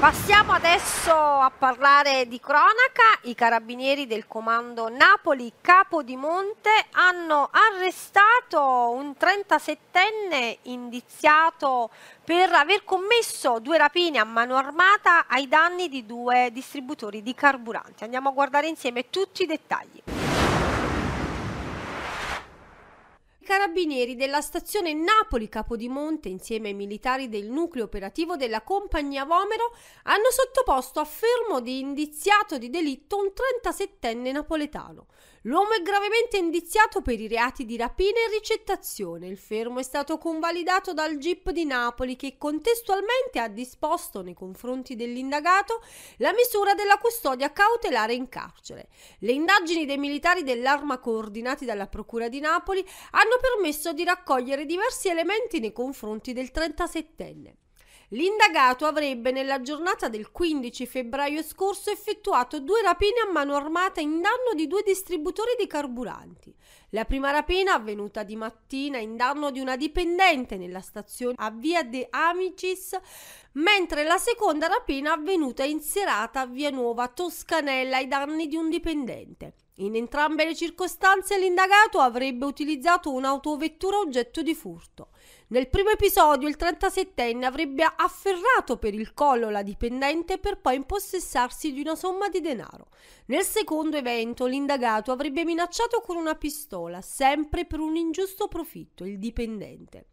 Passiamo 0.01 0.53
adesso 0.53 1.13
a 1.13 1.51
parlare 1.55 2.27
di 2.27 2.39
cronaca. 2.39 3.19
I 3.25 3.35
carabinieri 3.35 4.07
del 4.07 4.25
comando 4.25 4.89
Napoli 4.89 5.53
Capodimonte 5.61 6.71
hanno 6.93 7.47
arrestato 7.51 8.89
un 8.95 9.13
37enne 9.15 10.57
indiziato 10.63 11.91
per 12.25 12.51
aver 12.51 12.83
commesso 12.83 13.59
due 13.59 13.77
rapine 13.77 14.17
a 14.17 14.23
mano 14.23 14.55
armata 14.55 15.27
ai 15.27 15.47
danni 15.47 15.87
di 15.87 16.03
due 16.07 16.49
distributori 16.51 17.21
di 17.21 17.35
carburanti. 17.35 18.03
Andiamo 18.03 18.29
a 18.29 18.33
guardare 18.33 18.67
insieme 18.67 19.11
tutti 19.11 19.43
i 19.43 19.45
dettagli. 19.45 20.00
Carabinieri 23.51 24.15
della 24.15 24.39
stazione 24.39 24.93
Napoli 24.93 25.49
Capodimonte, 25.49 26.29
insieme 26.29 26.69
ai 26.69 26.73
militari 26.73 27.27
del 27.27 27.49
nucleo 27.49 27.83
operativo 27.83 28.37
della 28.37 28.61
compagnia 28.61 29.25
Vomero, 29.25 29.75
hanno 30.03 30.31
sottoposto 30.31 31.01
a 31.01 31.03
fermo 31.03 31.59
di 31.59 31.81
indiziato 31.81 32.57
di 32.57 32.69
delitto 32.69 33.17
un 33.17 33.29
37enne 33.33 34.31
napoletano. 34.31 35.07
L'uomo 35.45 35.71
è 35.71 35.81
gravemente 35.81 36.37
indiziato 36.37 37.01
per 37.01 37.19
i 37.19 37.27
reati 37.27 37.65
di 37.65 37.75
rapina 37.75 38.19
e 38.19 38.31
ricettazione. 38.31 39.25
Il 39.25 39.39
fermo 39.39 39.79
è 39.79 39.83
stato 39.83 40.19
convalidato 40.19 40.93
dal 40.93 41.17
GIP 41.17 41.49
di 41.49 41.65
Napoli 41.65 42.15
che 42.15 42.37
contestualmente 42.37 43.39
ha 43.39 43.47
disposto 43.47 44.21
nei 44.21 44.35
confronti 44.35 44.95
dell'indagato 44.95 45.81
la 46.17 46.31
misura 46.31 46.75
della 46.75 46.99
custodia 46.99 47.51
cautelare 47.51 48.13
in 48.13 48.29
carcere. 48.29 48.89
Le 49.21 49.31
indagini 49.31 49.85
dei 49.85 49.97
militari 49.97 50.43
dell'arma 50.43 50.99
coordinati 50.99 51.65
dalla 51.65 51.87
Procura 51.87 52.29
di 52.29 52.39
Napoli 52.39 52.85
hanno 53.11 53.39
permesso 53.41 53.93
di 53.93 54.03
raccogliere 54.03 54.67
diversi 54.67 55.09
elementi 55.09 55.59
nei 55.59 55.73
confronti 55.73 56.33
del 56.33 56.51
37enne. 56.53 57.53
L'indagato 58.13 58.85
avrebbe 58.85 59.31
nella 59.31 59.61
giornata 59.61 60.09
del 60.09 60.31
15 60.31 60.85
febbraio 60.85 61.41
scorso 61.41 61.91
effettuato 61.91 62.59
due 62.59 62.81
rapine 62.81 63.21
a 63.25 63.31
mano 63.31 63.55
armata 63.55 64.01
in 64.01 64.19
danno 64.19 64.53
di 64.53 64.67
due 64.67 64.83
distributori 64.83 65.51
di 65.57 65.65
carburanti. 65.65 66.53
La 66.89 67.05
prima 67.05 67.31
rapina, 67.31 67.73
avvenuta 67.73 68.23
di 68.23 68.35
mattina 68.35 68.97
in 68.97 69.15
danno 69.15 69.49
di 69.49 69.61
una 69.61 69.77
dipendente 69.77 70.57
nella 70.57 70.81
stazione 70.81 71.35
a 71.37 71.51
via 71.51 71.83
De 71.83 72.07
Amicis, 72.09 72.99
mentre 73.53 74.03
la 74.03 74.17
seconda 74.17 74.67
rapina 74.67 75.13
avvenuta 75.13 75.63
in 75.63 75.79
serata 75.79 76.41
a 76.41 76.47
via 76.47 76.69
Nuova 76.69 77.07
Toscanella 77.07 77.95
ai 77.95 78.09
danni 78.09 78.47
di 78.47 78.57
un 78.57 78.69
dipendente. 78.69 79.53
In 79.75 79.95
entrambe 79.95 80.43
le 80.43 80.53
circostanze 80.53 81.39
l'indagato 81.39 82.01
avrebbe 82.01 82.43
utilizzato 82.45 83.09
un'autovettura 83.13 83.99
oggetto 83.99 84.41
di 84.41 84.53
furto. 84.53 85.11
Nel 85.51 85.67
primo 85.67 85.89
episodio 85.89 86.47
il 86.47 86.55
37enne 86.57 87.43
avrebbe 87.43 87.83
afferrato 87.83 88.77
per 88.77 88.93
il 88.93 89.13
collo 89.13 89.49
la 89.49 89.63
dipendente 89.63 90.37
per 90.37 90.61
poi 90.61 90.75
impossessarsi 90.77 91.73
di 91.73 91.81
una 91.81 91.95
somma 91.95 92.29
di 92.29 92.39
denaro. 92.39 92.87
Nel 93.25 93.43
secondo 93.43 93.97
evento 93.97 94.45
l'indagato 94.45 95.11
avrebbe 95.11 95.43
minacciato 95.43 95.99
con 95.99 96.15
una 96.15 96.35
pistola, 96.35 97.01
sempre 97.01 97.65
per 97.65 97.81
un 97.81 97.97
ingiusto 97.97 98.47
profitto, 98.47 99.03
il 99.03 99.19
dipendente. 99.19 100.05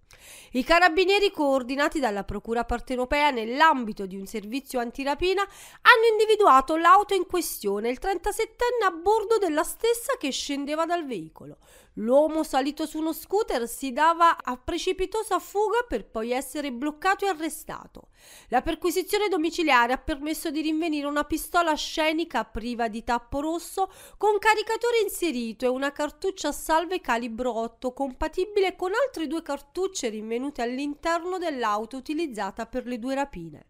I 0.53 0.65
carabinieri 0.65 1.31
coordinati 1.31 2.01
dalla 2.01 2.25
Procura 2.25 2.65
partenopea 2.65 3.31
nell'ambito 3.31 4.07
di 4.07 4.17
un 4.17 4.27
servizio 4.27 4.81
antirapina 4.81 5.43
hanno 5.43 6.07
individuato 6.11 6.77
l'auto 6.77 7.15
in 7.15 7.27
questione, 7.27 7.91
il 7.91 7.99
37enne 8.01 8.87
a 8.87 8.91
bordo 8.91 9.37
della 9.39 9.63
stessa 9.63 10.17
che 10.19 10.31
scendeva 10.31 10.87
dal 10.87 11.07
veicolo. 11.07 11.59
L'uomo 11.95 12.45
salito 12.45 12.87
su 12.87 12.99
uno 12.99 13.13
scooter 13.13 13.69
si 13.69 13.93
dava 13.93 14.39
a 14.41 14.57
precipitosa 14.57 15.39
fuga 15.39 15.85
per 15.87 16.09
poi 16.09 16.31
essere 16.31 16.73
bloccato 16.73 17.27
e 17.27 17.29
arrestato. 17.29 18.09
La 18.49 18.63
perquisizione 18.63 19.29
domiciliare 19.29 19.93
ha 19.93 19.99
permesso 19.99 20.51
di 20.51 20.61
rinvenire 20.61 21.07
una 21.07 21.25
pistola 21.25 21.75
scenica 21.75 22.45
priva 22.45 22.89
di 22.89 23.05
tappo 23.05 23.41
rosso 23.41 23.91
con 24.17 24.39
caricatore 24.39 25.01
inserito 25.03 25.65
e 25.65 25.69
una 25.69 25.93
cartuccia 25.93 26.49
a 26.49 26.53
salve 26.53 27.01
calibro 27.01 27.55
8 27.55 27.93
compatibile 27.93 28.75
con 28.77 28.93
altre 28.95 29.27
due 29.27 29.43
cartucce 29.43 30.09
rinvenute 30.09 30.63
all'interno 30.63 31.39
dell'auto 31.39 31.97
utilizzata 31.97 32.67
per 32.67 32.87
le 32.87 32.99
due 32.99 33.15
rapine. 33.15 33.68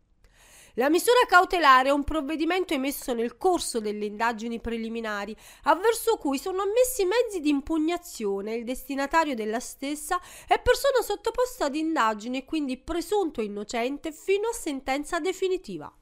La 0.78 0.88
misura 0.90 1.26
cautelare 1.26 1.88
è 1.88 1.92
un 1.92 2.04
provvedimento 2.04 2.73
emesso 2.73 3.12
nel 3.12 3.37
corso 3.37 3.80
delle 3.80 4.04
indagini 4.04 4.61
preliminari, 4.61 5.37
avverso 5.64 6.18
cui 6.18 6.38
sono 6.38 6.62
ammessi 6.62 7.04
mezzi 7.04 7.40
di 7.40 7.49
impugnazione. 7.49 8.54
Il 8.54 8.62
destinatario 8.62 9.35
della 9.35 9.58
stessa 9.58 10.20
è 10.47 10.62
persona 10.62 11.02
sottoposta 11.02 11.64
ad 11.64 11.75
indagine 11.75 12.38
e 12.38 12.44
quindi 12.44 12.76
presunto 12.78 13.40
innocente 13.40 14.12
fino 14.12 14.50
a 14.50 14.54
sentenza 14.54 15.18
definitiva. 15.18 15.92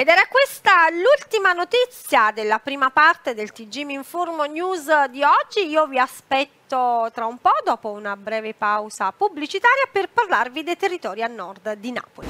Ed 0.00 0.06
era 0.06 0.28
questa 0.30 0.88
l'ultima 0.92 1.52
notizia 1.52 2.30
della 2.32 2.60
prima 2.60 2.88
parte 2.90 3.34
del 3.34 3.50
TG 3.50 3.82
Mi 3.82 3.94
Informo 3.94 4.44
News 4.44 5.06
di 5.06 5.24
oggi. 5.24 5.68
Io 5.68 5.88
vi 5.88 5.98
aspetto 5.98 7.10
tra 7.12 7.26
un 7.26 7.38
po', 7.38 7.56
dopo 7.64 7.90
una 7.90 8.16
breve 8.16 8.54
pausa 8.54 9.10
pubblicitaria, 9.10 9.88
per 9.90 10.08
parlarvi 10.08 10.62
dei 10.62 10.76
territori 10.76 11.24
a 11.24 11.26
nord 11.26 11.72
di 11.72 11.90
Napoli. 11.90 12.28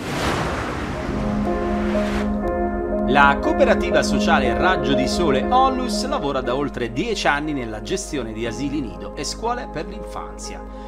La 3.08 3.38
cooperativa 3.38 4.02
sociale 4.02 4.56
Raggio 4.56 4.94
di 4.94 5.06
Sole 5.06 5.42
Onlus 5.42 6.06
lavora 6.06 6.40
da 6.40 6.54
oltre 6.54 6.90
dieci 6.90 7.26
anni 7.26 7.52
nella 7.52 7.82
gestione 7.82 8.32
di 8.32 8.46
asili 8.46 8.80
nido 8.80 9.14
e 9.14 9.24
scuole 9.24 9.68
per 9.70 9.86
l'infanzia 9.86 10.87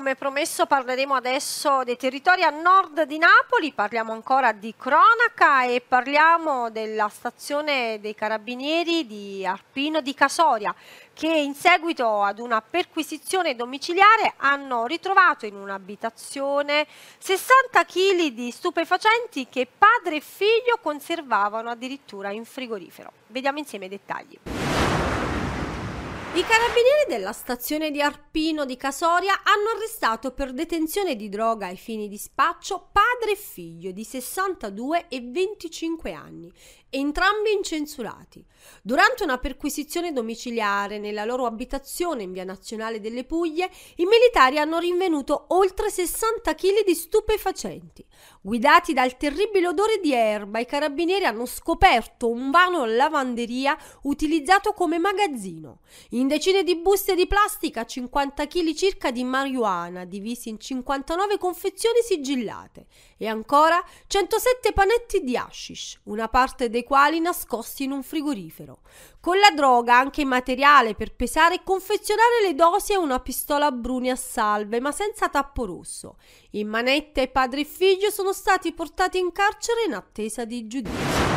Come 0.00 0.16
promesso 0.16 0.64
parleremo 0.64 1.14
adesso 1.14 1.84
dei 1.84 1.98
territori 1.98 2.42
a 2.42 2.48
nord 2.48 3.02
di 3.02 3.18
Napoli, 3.18 3.70
parliamo 3.70 4.14
ancora 4.14 4.50
di 4.52 4.72
cronaca 4.74 5.66
e 5.66 5.82
parliamo 5.86 6.70
della 6.70 7.10
stazione 7.10 7.98
dei 8.00 8.14
carabinieri 8.14 9.06
di 9.06 9.44
Arpino 9.44 10.00
di 10.00 10.14
Casoria 10.14 10.74
che 11.12 11.28
in 11.28 11.52
seguito 11.52 12.22
ad 12.22 12.38
una 12.38 12.62
perquisizione 12.62 13.54
domiciliare 13.54 14.32
hanno 14.38 14.86
ritrovato 14.86 15.44
in 15.44 15.54
un'abitazione 15.54 16.86
60 17.18 17.84
kg 17.84 18.28
di 18.28 18.50
stupefacenti 18.50 19.48
che 19.50 19.66
padre 19.66 20.16
e 20.16 20.20
figlio 20.20 20.78
conservavano 20.80 21.68
addirittura 21.68 22.30
in 22.30 22.46
frigorifero. 22.46 23.12
Vediamo 23.26 23.58
insieme 23.58 23.84
i 23.84 23.90
dettagli. 23.90 24.59
I 26.32 26.42
carabinieri 26.42 27.06
della 27.08 27.32
stazione 27.32 27.90
di 27.90 28.00
Arpino 28.00 28.64
di 28.64 28.76
Casoria 28.76 29.42
hanno 29.42 29.76
arrestato 29.76 30.30
per 30.30 30.52
detenzione 30.52 31.16
di 31.16 31.28
droga 31.28 31.66
ai 31.66 31.76
fini 31.76 32.06
di 32.06 32.16
spaccio 32.16 32.88
padre 32.92 33.32
e 33.32 33.36
figlio 33.36 33.90
di 33.90 34.04
62 34.04 35.08
e 35.08 35.20
25 35.20 36.12
anni, 36.12 36.52
entrambi 36.88 37.52
incensurati. 37.52 38.44
Durante 38.80 39.24
una 39.24 39.38
perquisizione 39.38 40.12
domiciliare 40.12 40.98
nella 40.98 41.24
loro 41.24 41.46
abitazione 41.46 42.22
in 42.22 42.32
via 42.32 42.44
Nazionale 42.44 43.00
delle 43.00 43.24
Puglie, 43.24 43.68
i 43.96 44.04
militari 44.04 44.58
hanno 44.58 44.78
rinvenuto 44.78 45.46
oltre 45.48 45.90
60 45.90 46.54
kg 46.54 46.84
di 46.84 46.94
stupefacenti. 46.94 48.06
Guidati 48.40 48.92
dal 48.92 49.16
terribile 49.16 49.68
odore 49.68 49.98
di 50.00 50.14
erba, 50.14 50.60
i 50.60 50.66
carabinieri 50.66 51.24
hanno 51.24 51.46
scoperto 51.46 52.28
un 52.28 52.50
vano 52.50 52.84
lavanderia 52.84 53.76
utilizzato 54.02 54.72
come 54.72 54.98
magazzino. 54.98 55.80
In 56.10 56.19
decine 56.26 56.64
di 56.64 56.76
buste 56.76 57.14
di 57.14 57.26
plastica, 57.26 57.84
50 57.84 58.46
kg 58.46 58.74
circa 58.74 59.10
di 59.10 59.22
marijuana, 59.22 60.04
divisi 60.04 60.48
in 60.48 60.58
59 60.58 61.38
confezioni 61.38 62.00
sigillate. 62.02 62.86
E 63.16 63.28
ancora 63.28 63.80
107 64.06 64.72
panetti 64.72 65.22
di 65.22 65.36
hashish, 65.36 66.00
una 66.04 66.28
parte 66.28 66.68
dei 66.68 66.82
quali 66.82 67.20
nascosti 67.20 67.84
in 67.84 67.92
un 67.92 68.02
frigorifero. 68.02 68.80
Con 69.20 69.38
la 69.38 69.50
droga 69.50 69.96
anche 69.96 70.24
materiale 70.24 70.94
per 70.94 71.14
pesare 71.14 71.56
e 71.56 71.62
confezionare 71.62 72.42
le 72.42 72.54
dosi 72.54 72.92
e 72.92 72.96
una 72.96 73.20
pistola 73.20 73.70
Bruni 73.70 74.10
a 74.10 74.16
salve, 74.16 74.80
ma 74.80 74.90
senza 74.90 75.28
tappo 75.28 75.64
rosso. 75.64 76.16
In 76.50 76.68
manetta 76.68 77.20
e 77.20 77.28
padre 77.28 77.60
e 77.60 77.64
figlio 77.64 78.10
sono 78.10 78.32
stati 78.32 78.72
portati 78.72 79.18
in 79.18 79.30
carcere 79.30 79.84
in 79.86 79.94
attesa 79.94 80.44
di 80.44 80.66
giudizio. 80.66 81.29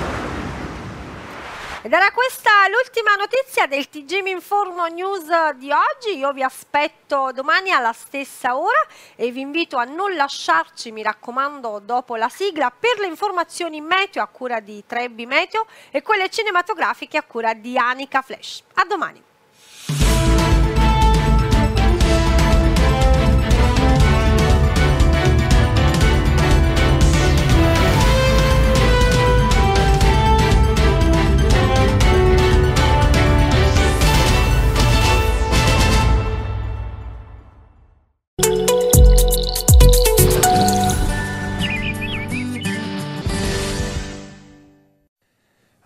Ed 1.86 1.91
era 1.91 2.13
questa 2.13 2.50
l'ultima 2.69 3.13
notizia 3.15 3.65
del 3.65 3.89
TG 3.89 4.22
Mi 4.22 4.38
News 4.93 5.50
di 5.56 5.69
oggi. 5.69 6.17
Io 6.17 6.32
vi 6.32 6.41
aspetto 6.41 7.34
domani 7.34 7.72
alla 7.72 7.91
stessa 7.91 8.56
ora 8.56 8.80
e 9.17 9.32
vi 9.32 9.41
invito 9.41 9.76
a 9.76 9.84
non 9.84 10.15
lasciarci, 10.15 10.93
mi 10.93 11.04
raccomando, 11.04 11.80
dopo 11.80 12.15
la 12.15 12.30
sigla 12.30 12.72
per 12.72 13.00
le 13.00 13.08
informazioni 13.08 13.82
meteo 13.82 14.24
a 14.24 14.28
cura 14.28 14.62
di 14.62 14.82
Trebbi 14.88 15.26
Meteo 15.26 15.65
e 15.91 16.02
quelle 16.02 16.30
cinematografiche 16.30 17.17
a 17.17 17.24
cura 17.24 17.54
di 17.54 17.78
Anica 17.78 18.22
Flash. 18.22 18.63
A 18.76 18.86
domani. 18.86 19.22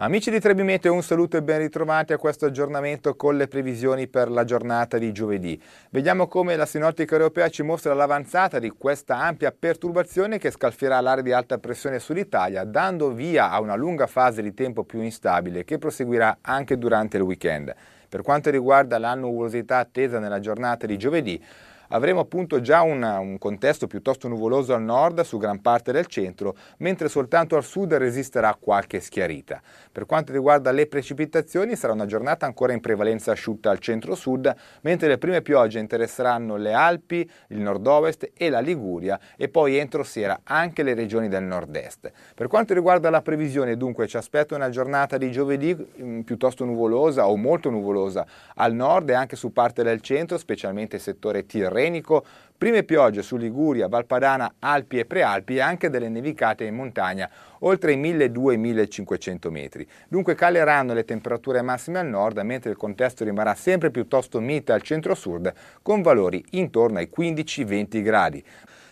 Amici 0.08 0.32
di 0.32 0.40
Trebi 0.40 0.64
Meteo, 0.64 0.94
un 0.94 1.04
saluto 1.04 1.36
e 1.36 1.44
ben 1.44 1.58
ritrovati 1.58 2.14
a 2.14 2.18
questo 2.18 2.46
aggiornamento 2.46 3.18
con 3.18 3.36
le 3.36 3.50
previsioni 3.50 4.08
per 4.08 4.32
la 4.32 4.46
giornata 4.46 4.98
di 4.98 5.12
giovedì. 5.12 5.62
Vediamo 5.90 6.30
come 6.30 6.56
la 6.56 6.66
sinottica 6.66 7.16
europea 7.16 7.50
ci 7.50 7.62
mostra 7.62 7.94
l'avanzata 7.94 8.58
di 8.58 8.70
questa 8.70 9.18
ampia 9.20 9.52
perturbazione 9.52 10.38
che 10.38 10.50
scalfierà 10.50 11.02
l'area 11.02 11.24
di 11.24 11.34
alta 11.34 11.58
pressione 11.58 12.00
sull'Italia, 12.00 12.64
dando 12.64 13.12
via 13.12 13.52
a 13.52 13.60
una 13.60 13.76
lunga 13.76 14.08
fase 14.08 14.42
di 14.42 14.54
tempo 14.54 14.86
più 14.86 15.02
instabile 15.02 15.66
che 15.66 15.78
proseguirà 15.78 16.38
anche 16.40 16.78
durante 16.78 17.18
il 17.18 17.24
weekend. 17.24 17.76
Per 18.08 18.22
quanto 18.22 18.50
riguarda 18.50 18.98
la 19.00 19.14
nuvolosità 19.14 19.80
attesa 19.80 20.20
nella 20.20 20.40
giornata 20.40 20.86
di 20.86 20.98
giovedì, 20.98 21.44
avremo 21.90 22.22
appunto 22.22 22.60
già 22.62 22.82
una, 22.82 23.20
un 23.20 23.38
contesto 23.38 23.88
piuttosto 23.88 24.28
nuvoloso 24.28 24.74
al 24.74 24.82
nord 24.82 25.22
su 25.22 25.38
gran 25.38 25.62
parte 25.62 25.92
del 25.92 26.08
centro, 26.08 26.56
mentre 26.78 27.10
soltanto 27.10 27.56
al 27.56 27.64
sud 27.64 27.94
resisterà 27.94 28.56
qualche 28.60 29.00
schiarita. 29.00 29.62
Per 29.92 30.06
quanto 30.06 30.32
riguarda 30.32 30.72
le 30.72 30.88
precipitazioni 30.88 31.76
sarà 31.76 31.94
una 31.94 32.06
giornata 32.06 32.46
ancora 32.46 32.74
in 32.74 32.82
prevalenza 32.82 33.32
asciutta 33.32 33.70
al 33.70 33.80
centro-sud, 33.80 34.54
mentre 34.82 35.08
le 35.08 35.18
prime 35.18 35.42
piogge 35.42 35.80
interesseranno 35.80 36.58
le 36.58 36.74
Alpi, 36.74 37.30
il 37.50 37.60
nord-ovest 37.60 38.32
e 38.36 38.50
la 38.50 38.60
Liguria 38.60 39.20
e 39.36 39.48
poi 39.48 39.78
entro 39.78 40.04
sera 40.04 40.42
anche 40.44 40.84
le 40.84 40.94
regioni 40.94 41.28
del 41.28 41.44
nord-est. 41.44 42.12
Per 42.36 42.48
quanto 42.48 42.74
riguarda 42.74 43.10
la 43.10 43.22
previsione 43.22 43.78
dunque 43.78 44.08
ci 44.08 44.18
aspetta 44.18 44.56
una 44.56 44.70
giornata 44.70 45.18
di 45.18 45.32
giovedì 45.32 45.76
mm, 45.76 46.22
piuttosto 46.22 46.66
nuvolosa 46.66 47.28
o 47.28 47.36
molto 47.38 47.70
nuvolosa 47.70 48.26
al 48.56 48.74
nord 48.74 49.10
e 49.10 49.14
anche 49.14 49.36
su 49.36 49.52
parte 49.54 49.84
del 49.84 50.02
centro, 50.02 50.38
specialmente 50.38 50.98
il 50.98 51.02
settore 51.02 51.46
Tirreno 51.46 51.77
Tirrenico, 51.78 52.26
prime 52.58 52.82
piogge 52.82 53.22
su 53.22 53.38
Liguria, 53.38 53.88
Valpadana, 53.88 54.56
Alpi 54.60 54.98
e 54.98 55.06
Prealpi 55.06 55.58
e 55.58 55.62
anche 55.62 55.92
delle 55.92 56.10
nevicate 56.10 56.64
in 56.64 56.74
montagna 56.74 57.30
oltre 57.60 57.94
i 57.94 57.98
1200-1500 57.98 59.50
metri. 59.52 59.88
Dunque 60.08 60.34
caleranno 60.34 60.96
le 60.96 61.06
temperature 61.06 61.62
massime 61.62 62.00
al 62.00 62.08
nord, 62.08 62.40
mentre 62.40 62.72
il 62.72 62.78
contesto 62.78 63.24
rimarrà 63.24 63.54
sempre 63.54 63.92
piuttosto 63.92 64.40
mite 64.40 64.72
al 64.72 64.82
centro-sud, 64.82 65.54
con 65.84 66.02
valori 66.02 66.44
intorno 66.52 66.98
ai 66.98 67.12
15-20 67.16 68.02
gradi. 68.02 68.44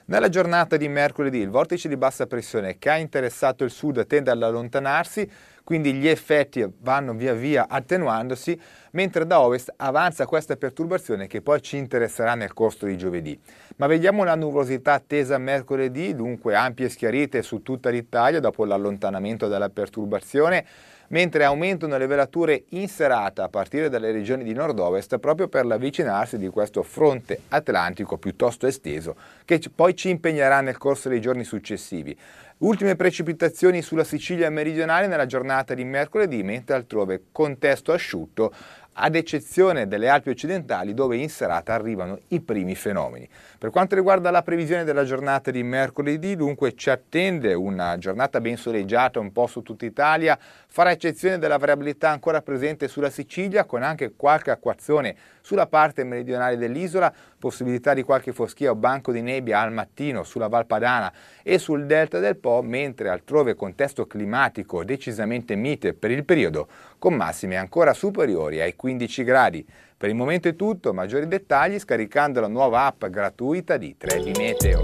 Nella 0.07 0.29
giornata 0.29 0.77
di 0.77 0.87
mercoledì 0.87 1.39
il 1.39 1.49
vortice 1.49 1.87
di 1.87 1.97
bassa 1.97 2.27
pressione 2.27 2.77
che 2.77 2.91
ha 2.91 2.97
interessato 2.97 3.63
il 3.63 3.71
sud 3.71 4.05
tende 4.05 4.29
ad 4.29 4.43
allontanarsi, 4.43 5.27
quindi 5.63 5.93
gli 5.93 6.07
effetti 6.07 6.63
vanno 6.81 7.15
via 7.15 7.33
via 7.33 7.65
attenuandosi, 7.67 8.55
mentre 8.91 9.25
da 9.25 9.39
ovest 9.39 9.73
avanza 9.77 10.27
questa 10.27 10.57
perturbazione 10.57 11.25
che 11.25 11.41
poi 11.41 11.59
ci 11.59 11.77
interesserà 11.77 12.35
nel 12.35 12.53
corso 12.53 12.85
di 12.85 12.97
giovedì. 12.97 13.35
Ma 13.77 13.87
vediamo 13.87 14.23
la 14.23 14.35
nuvolosità 14.35 14.93
attesa 14.93 15.39
mercoledì, 15.39 16.13
dunque 16.13 16.53
ampie 16.53 16.87
schiarite 16.87 17.41
su 17.41 17.63
tutta 17.63 17.89
l'Italia 17.89 18.39
dopo 18.39 18.63
l'allontanamento 18.63 19.47
della 19.47 19.69
perturbazione 19.69 20.65
mentre 21.09 21.43
aumentano 21.43 21.97
le 21.97 22.07
velature 22.07 22.63
in 22.69 22.87
serata 22.87 23.43
a 23.43 23.49
partire 23.49 23.89
dalle 23.89 24.11
regioni 24.11 24.43
di 24.43 24.53
nord-ovest 24.53 25.17
proprio 25.19 25.47
per 25.47 25.65
l'avvicinarsi 25.65 26.37
di 26.37 26.47
questo 26.49 26.83
fronte 26.83 27.41
atlantico 27.49 28.17
piuttosto 28.17 28.67
esteso 28.67 29.15
che 29.45 29.61
poi 29.73 29.95
ci 29.95 30.09
impegnerà 30.09 30.61
nel 30.61 30.77
corso 30.77 31.09
dei 31.09 31.21
giorni 31.21 31.43
successivi. 31.43 32.17
Ultime 32.57 32.95
precipitazioni 32.95 33.81
sulla 33.81 34.05
Sicilia 34.05 34.49
meridionale 34.49 35.07
nella 35.07 35.25
giornata 35.25 35.73
di 35.73 35.83
mercoledì, 35.83 36.41
mentre 36.41 36.75
altrove 36.75 37.23
contesto 37.33 37.91
asciutto 37.91 38.53
ad 38.97 39.15
eccezione 39.15 39.87
delle 39.87 40.07
Alpi 40.07 40.29
occidentali 40.29 40.93
dove 40.93 41.17
in 41.17 41.29
serata 41.29 41.73
arrivano 41.73 42.19
i 42.29 42.39
primi 42.39 42.75
fenomeni. 42.75 43.27
Per 43.57 43.69
quanto 43.69 43.95
riguarda 43.95 44.31
la 44.31 44.41
previsione 44.41 44.85
della 44.85 45.03
giornata 45.03 45.51
di 45.51 45.63
mercoledì, 45.63 46.35
dunque 46.35 46.75
ci 46.75 46.89
attende 46.89 47.53
una 47.53 47.97
giornata 47.97 48.39
ben 48.39 48.55
soleggiata 48.55 49.19
un 49.19 49.33
po' 49.33 49.47
su 49.47 49.61
tutta 49.63 49.85
Italia, 49.85 50.37
farà 50.67 50.91
eccezione 50.91 51.39
della 51.39 51.57
variabilità 51.57 52.09
ancora 52.09 52.41
presente 52.41 52.87
sulla 52.87 53.09
Sicilia 53.09 53.65
con 53.65 53.83
anche 53.83 54.13
qualche 54.15 54.51
acquazione 54.51 55.15
sulla 55.41 55.67
parte 55.67 56.03
meridionale 56.03 56.57
dell'isola, 56.57 57.13
possibilità 57.37 57.93
di 57.93 58.01
qualche 58.01 58.33
foschia 58.33 58.71
o 58.71 58.75
banco 58.75 59.11
di 59.11 59.21
nebbia 59.21 59.59
al 59.59 59.71
mattino 59.71 60.23
sulla 60.23 60.47
Valpadana 60.47 61.13
e 61.43 61.59
sul 61.59 61.85
delta 61.85 62.19
del 62.19 62.37
Po, 62.37 62.61
mentre 62.63 63.09
altrove 63.09 63.53
contesto 63.55 64.07
climatico 64.07 64.83
decisamente 64.83 65.55
mite 65.55 65.93
per 65.93 66.11
il 66.11 66.25
periodo, 66.25 66.67
con 66.97 67.13
massime 67.13 67.57
ancora 67.57 67.93
superiori 67.93 68.61
ai 68.61 68.75
15 68.75 68.84
gradi. 69.23 69.65
Per 69.97 70.09
il 70.09 70.15
momento 70.15 70.47
è 70.47 70.55
tutto, 70.55 70.93
maggiori 70.93 71.27
dettagli 71.27 71.79
scaricando 71.79 72.39
la 72.39 72.47
nuova 72.47 72.85
app 72.85 73.05
gratuita 73.05 73.77
di 73.77 73.95
3D 73.99 74.37
Meteo. 74.37 74.81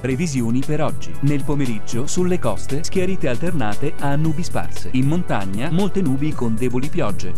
Previsioni 0.00 0.62
per 0.64 0.82
oggi. 0.82 1.12
Nel 1.22 1.42
pomeriggio 1.42 2.06
sulle 2.06 2.38
coste 2.38 2.84
schiarite 2.84 3.28
alternate 3.28 3.94
a 3.98 4.14
nubi 4.14 4.42
sparse. 4.42 4.90
In 4.92 5.06
montagna 5.06 5.70
molte 5.70 6.00
nubi 6.00 6.32
con 6.32 6.54
deboli 6.54 6.88
piogge. 6.88 7.32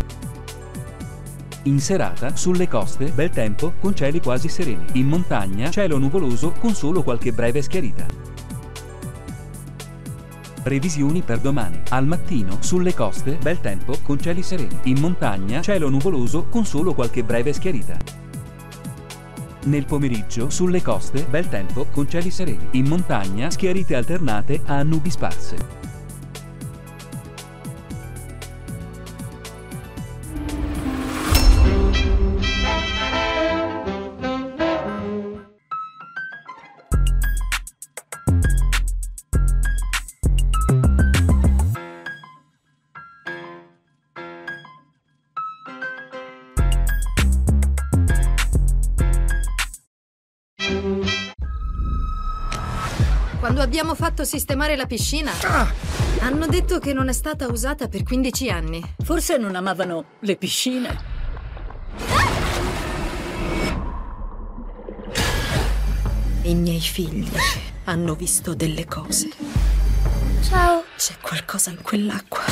In 1.62 1.81
serata, 1.81 2.37
sulle 2.37 2.68
coste, 2.68 3.07
bel 3.07 3.31
tempo 3.31 3.72
con 3.81 3.94
cieli 3.94 4.20
quasi 4.20 4.48
sereni. 4.48 4.85
In 4.94 5.07
montagna, 5.07 5.70
cielo 5.70 5.98
nuvoloso 5.98 6.53
con 6.53 6.74
solo 6.74 7.03
qualche 7.03 7.33
breve 7.33 7.62
schiarita. 7.62 8.07
Previsioni 10.62 11.23
per 11.23 11.38
domani. 11.38 11.81
Al 11.90 12.07
mattino, 12.07 12.59
sulle 12.61 12.94
coste, 12.94 13.38
bel 13.40 13.61
tempo 13.61 13.99
con 14.03 14.21
cieli 14.21 14.42
sereni. 14.42 14.79
In 14.85 14.99
montagna, 14.99 15.61
cielo 15.61 15.88
nuvoloso 15.88 16.47
con 16.49 16.64
solo 16.64 16.94
qualche 16.94 17.23
breve 17.23 17.53
schiarita. 17.53 17.97
Nel 19.64 19.85
pomeriggio, 19.85 20.51
sulle 20.51 20.83
coste, 20.83 21.27
bel 21.29 21.49
tempo 21.49 21.87
con 21.90 22.09
cieli 22.09 22.31
sereni. 22.31 22.68
In 22.73 22.87
montagna, 22.87 23.51
schiarite 23.51 23.94
alternate 23.94 24.61
a 24.66 24.83
nubi 24.83 25.11
sparse. 25.11 25.78
Abbiamo 53.88 53.94
fatto 53.94 54.24
sistemare 54.24 54.77
la 54.77 54.85
piscina, 54.85 55.33
hanno 56.20 56.46
detto 56.46 56.79
che 56.79 56.92
non 56.92 57.09
è 57.09 57.12
stata 57.14 57.46
usata 57.46 57.88
per 57.88 58.03
15 58.03 58.51
anni. 58.51 58.94
Forse 59.03 59.38
non 59.38 59.55
amavano 59.55 60.05
le 60.20 60.37
piscine. 60.37 60.98
I 66.42 66.55
miei 66.55 66.81
figli 66.81 67.31
hanno 67.85 68.14
visto 68.14 68.55
delle 68.55 68.85
cose. 68.85 69.31
Ciao. 70.42 70.85
C'è 70.94 71.14
qualcosa 71.22 71.70
in 71.70 71.81
quell'acqua. 71.81 72.42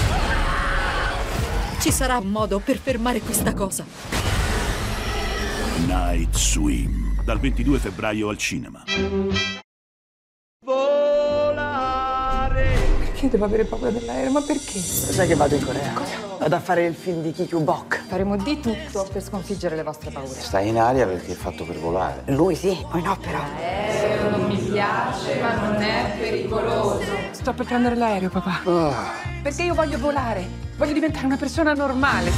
Ci 1.79 1.93
sarà 1.93 2.17
un 2.17 2.29
modo 2.29 2.61
per 2.61 2.79
fermare 2.79 3.21
questa 3.21 3.53
cosa. 3.53 3.85
Night 5.87 6.35
Swim, 6.35 7.23
dal 7.25 7.39
22 7.39 7.79
febbraio 7.79 8.31
al 8.31 8.39
cinema. 8.39 8.85
Perché 13.17 13.31
devo 13.31 13.47
avere 13.47 13.65
paura 13.65 13.89
dell'aereo? 13.89 14.31
Ma 14.31 14.43
perché? 14.43 14.79
Sai 14.79 15.27
che 15.27 15.35
vado 15.35 15.55
in 15.55 15.65
Corea? 15.65 15.91
Cosa? 15.95 16.17
Vado 16.39 16.55
a 16.55 16.61
fare 16.61 16.85
il 16.85 16.95
film 16.95 17.23
di 17.23 17.33
Kikyu 17.33 17.63
Bok. 17.63 18.03
Faremo 18.09 18.37
di 18.37 18.61
tutto 18.61 19.09
per 19.11 19.23
sconfiggere 19.23 19.75
le 19.75 19.83
vostre 19.83 20.11
paure. 20.11 20.29
Stai 20.29 20.69
in 20.69 20.79
aria 20.79 21.07
perché 21.07 21.33
è 21.33 21.35
fatto 21.35 21.65
per 21.65 21.79
volare. 21.79 22.25
Lui 22.27 22.55
sì, 22.55 22.77
poi 22.91 23.01
no 23.01 23.17
però. 23.17 23.39
L'aereo 23.39 24.37
non 24.37 24.45
mi 24.45 24.59
piace, 24.59 25.41
ma 25.41 25.55
non 25.55 25.81
è 25.81 26.15
pericoloso. 26.19 27.07
Sto 27.31 27.55
per 27.55 27.65
prendere 27.65 27.97
l'aereo, 27.97 28.29
papà. 28.29 28.61
Oh. 28.65 28.95
Perché 29.43 29.63
io 29.63 29.73
voglio 29.73 29.99
volare. 29.99 30.47
Voglio 30.77 30.93
diventare 30.93 31.25
una 31.25 31.39
persona 31.39 31.73
normale. 31.73 32.31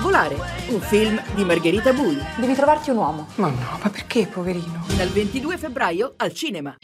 Volare, 0.00 0.34
un 0.68 0.80
film 0.80 1.20
di 1.34 1.44
Margherita 1.44 1.92
Bui. 1.92 2.18
Devi 2.38 2.54
trovarti 2.54 2.88
un 2.88 2.96
uomo. 2.96 3.26
Ma 3.34 3.48
no, 3.48 3.78
ma 3.82 3.90
perché, 3.90 4.26
poverino? 4.26 4.82
Dal 4.96 5.08
22 5.08 5.58
febbraio 5.58 6.14
al 6.16 6.32
cinema. 6.32 6.74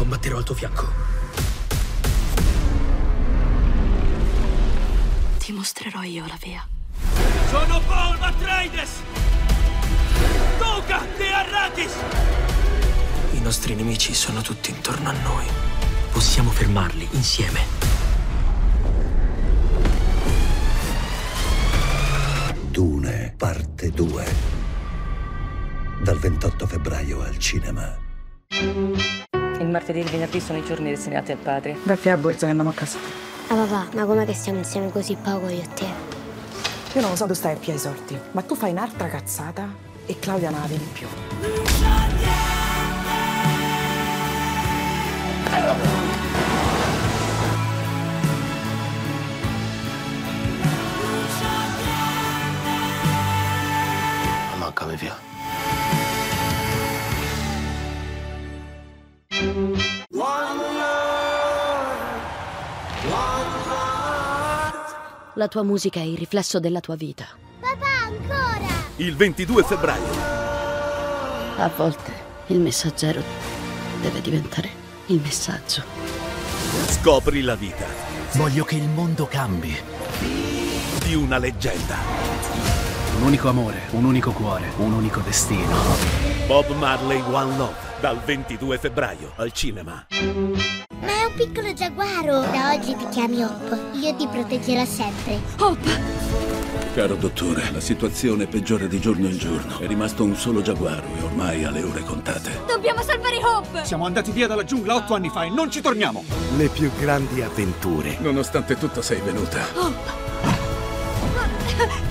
Combatterò 0.00 0.38
al 0.38 0.44
tuo 0.44 0.54
fianco. 0.54 0.88
Ti 5.36 5.52
mostrerò 5.52 6.00
io 6.00 6.24
la 6.26 6.38
via. 6.42 6.66
Sono 7.50 7.80
Paul 7.80 8.16
Atreides! 8.18 9.02
Duca 10.56 11.06
de 11.18 11.30
Arrakis! 11.30 11.92
I 13.32 13.40
nostri 13.40 13.74
nemici 13.74 14.14
sono 14.14 14.40
tutti 14.40 14.70
intorno 14.70 15.10
a 15.10 15.12
noi. 15.12 15.44
Possiamo 16.10 16.48
fermarli 16.48 17.06
insieme. 17.10 17.60
Dune, 22.70 23.34
parte 23.36 23.90
2. 23.90 24.34
Dal 26.02 26.18
28 26.18 26.66
febbraio 26.66 27.20
al 27.20 27.36
cinema. 27.36 27.98
Il 29.70 29.76
martedì 29.76 30.00
e 30.00 30.02
il 30.02 30.10
venerdì 30.10 30.40
sono 30.40 30.58
i 30.58 30.64
giorni 30.64 30.88
destinati 30.88 31.30
al 31.30 31.38
padre. 31.38 31.76
Vai 31.84 31.96
a 32.10 32.16
borsa 32.16 32.46
e 32.46 32.48
andiamo 32.48 32.70
a 32.70 32.72
casa. 32.72 32.98
Ah 33.46 33.54
papà, 33.54 33.86
ma 33.94 34.04
com'è 34.04 34.26
che 34.26 34.34
stiamo 34.34 34.58
insieme 34.58 34.90
così 34.90 35.14
poco 35.14 35.48
io 35.48 35.62
e 35.62 35.68
te? 35.72 35.84
Io 36.94 37.00
non 37.00 37.10
lo 37.10 37.14
so 37.14 37.22
dove 37.22 37.36
stai 37.36 37.54
a 37.54 37.56
piedi 37.56 37.78
sorti, 37.78 38.18
ma 38.32 38.42
tu 38.42 38.56
fai 38.56 38.72
un'altra 38.72 39.06
cazzata 39.06 39.72
e 40.06 40.18
Claudia 40.18 40.50
non 40.50 40.58
la 40.58 40.66
vedi 40.66 40.88
più. 40.92 41.06
Manca 54.58 54.84
mi 54.86 54.96
via. 54.96 55.29
La 65.40 65.48
tua 65.48 65.62
musica 65.62 66.00
è 66.00 66.02
il 66.02 66.18
riflesso 66.18 66.60
della 66.60 66.80
tua 66.80 66.96
vita. 66.96 67.26
Papà, 67.60 67.86
ancora! 68.04 68.66
Il 68.96 69.16
22 69.16 69.62
febbraio. 69.62 70.12
A 71.56 71.70
volte 71.74 72.12
il 72.48 72.60
messaggero 72.60 73.22
deve 74.02 74.20
diventare 74.20 74.68
il 75.06 75.18
messaggio. 75.18 75.82
Scopri 76.88 77.40
la 77.40 77.54
vita 77.54 77.86
Voglio 78.32 78.64
che 78.64 78.74
il 78.74 78.86
mondo 78.86 79.26
cambi. 79.26 79.74
di 81.06 81.14
una 81.14 81.38
leggenda. 81.38 81.96
Un 83.16 83.22
unico 83.22 83.48
amore, 83.48 83.80
un 83.92 84.04
unico 84.04 84.32
cuore, 84.32 84.70
un 84.76 84.92
unico 84.92 85.20
destino. 85.20 85.74
Bob 86.46 86.68
Marley 86.74 87.22
One 87.22 87.56
Love, 87.56 87.76
dal 87.98 88.18
22 88.18 88.76
febbraio 88.76 89.32
al 89.36 89.52
cinema. 89.52 90.04
Un 91.30 91.36
piccolo 91.36 91.72
giaguaro! 91.72 92.40
Da 92.40 92.72
oggi 92.74 92.94
ti 92.96 93.08
chiami 93.10 93.42
Hop. 93.42 93.78
Io 93.94 94.14
ti 94.16 94.26
proteggerò 94.26 94.84
sempre. 94.84 95.38
Caro 96.92 97.14
dottore, 97.14 97.70
la 97.72 97.78
situazione 97.80 98.46
peggiora 98.46 98.86
di 98.86 98.98
giorno 98.98 99.26
in 99.28 99.38
giorno. 99.38 99.78
È 99.78 99.86
rimasto 99.86 100.24
un 100.24 100.34
solo 100.34 100.60
giaguaro 100.60 101.02
e 101.18 101.22
ormai 101.22 101.64
ha 101.64 101.70
le 101.70 101.82
ore 101.84 102.02
contate. 102.02 102.60
Dobbiamo 102.66 103.02
salvare 103.02 103.36
Hope! 103.44 103.84
Siamo 103.84 104.06
andati 104.06 104.32
via 104.32 104.48
dalla 104.48 104.64
giungla 104.64 104.96
otto 104.96 105.14
anni 105.14 105.28
fa 105.30 105.44
e 105.44 105.50
non 105.50 105.70
ci 105.70 105.80
torniamo. 105.80 106.24
Le 106.56 106.68
più 106.68 106.90
grandi 106.98 107.42
avventure 107.42 108.16
Nonostante 108.20 108.76
tutto 108.76 109.00
sei 109.00 109.20
venuta. 109.20 110.08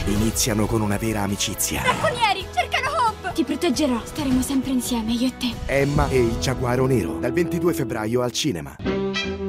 iniziano 0.06 0.66
con 0.66 0.82
una 0.82 0.98
vera 0.98 1.22
amicizia. 1.22 1.82
Bracconieri, 1.82 2.46
cercano 2.54 2.88
Hope! 2.90 3.34
Ti 3.34 3.44
proteggerò. 3.44 4.00
Staremo 4.04 4.42
sempre 4.42 4.72
insieme, 4.72 5.12
io 5.12 5.28
e 5.28 5.34
te. 5.38 5.54
Emma 5.66 6.08
e 6.10 6.20
il 6.20 6.40
giaguaro 6.40 6.86
nero, 6.88 7.18
dal 7.20 7.32
22 7.34 7.74
febbraio 7.74 8.22
al 8.22 8.32
cinema. 8.32 8.76
thank 9.13 9.26
you 9.26 9.49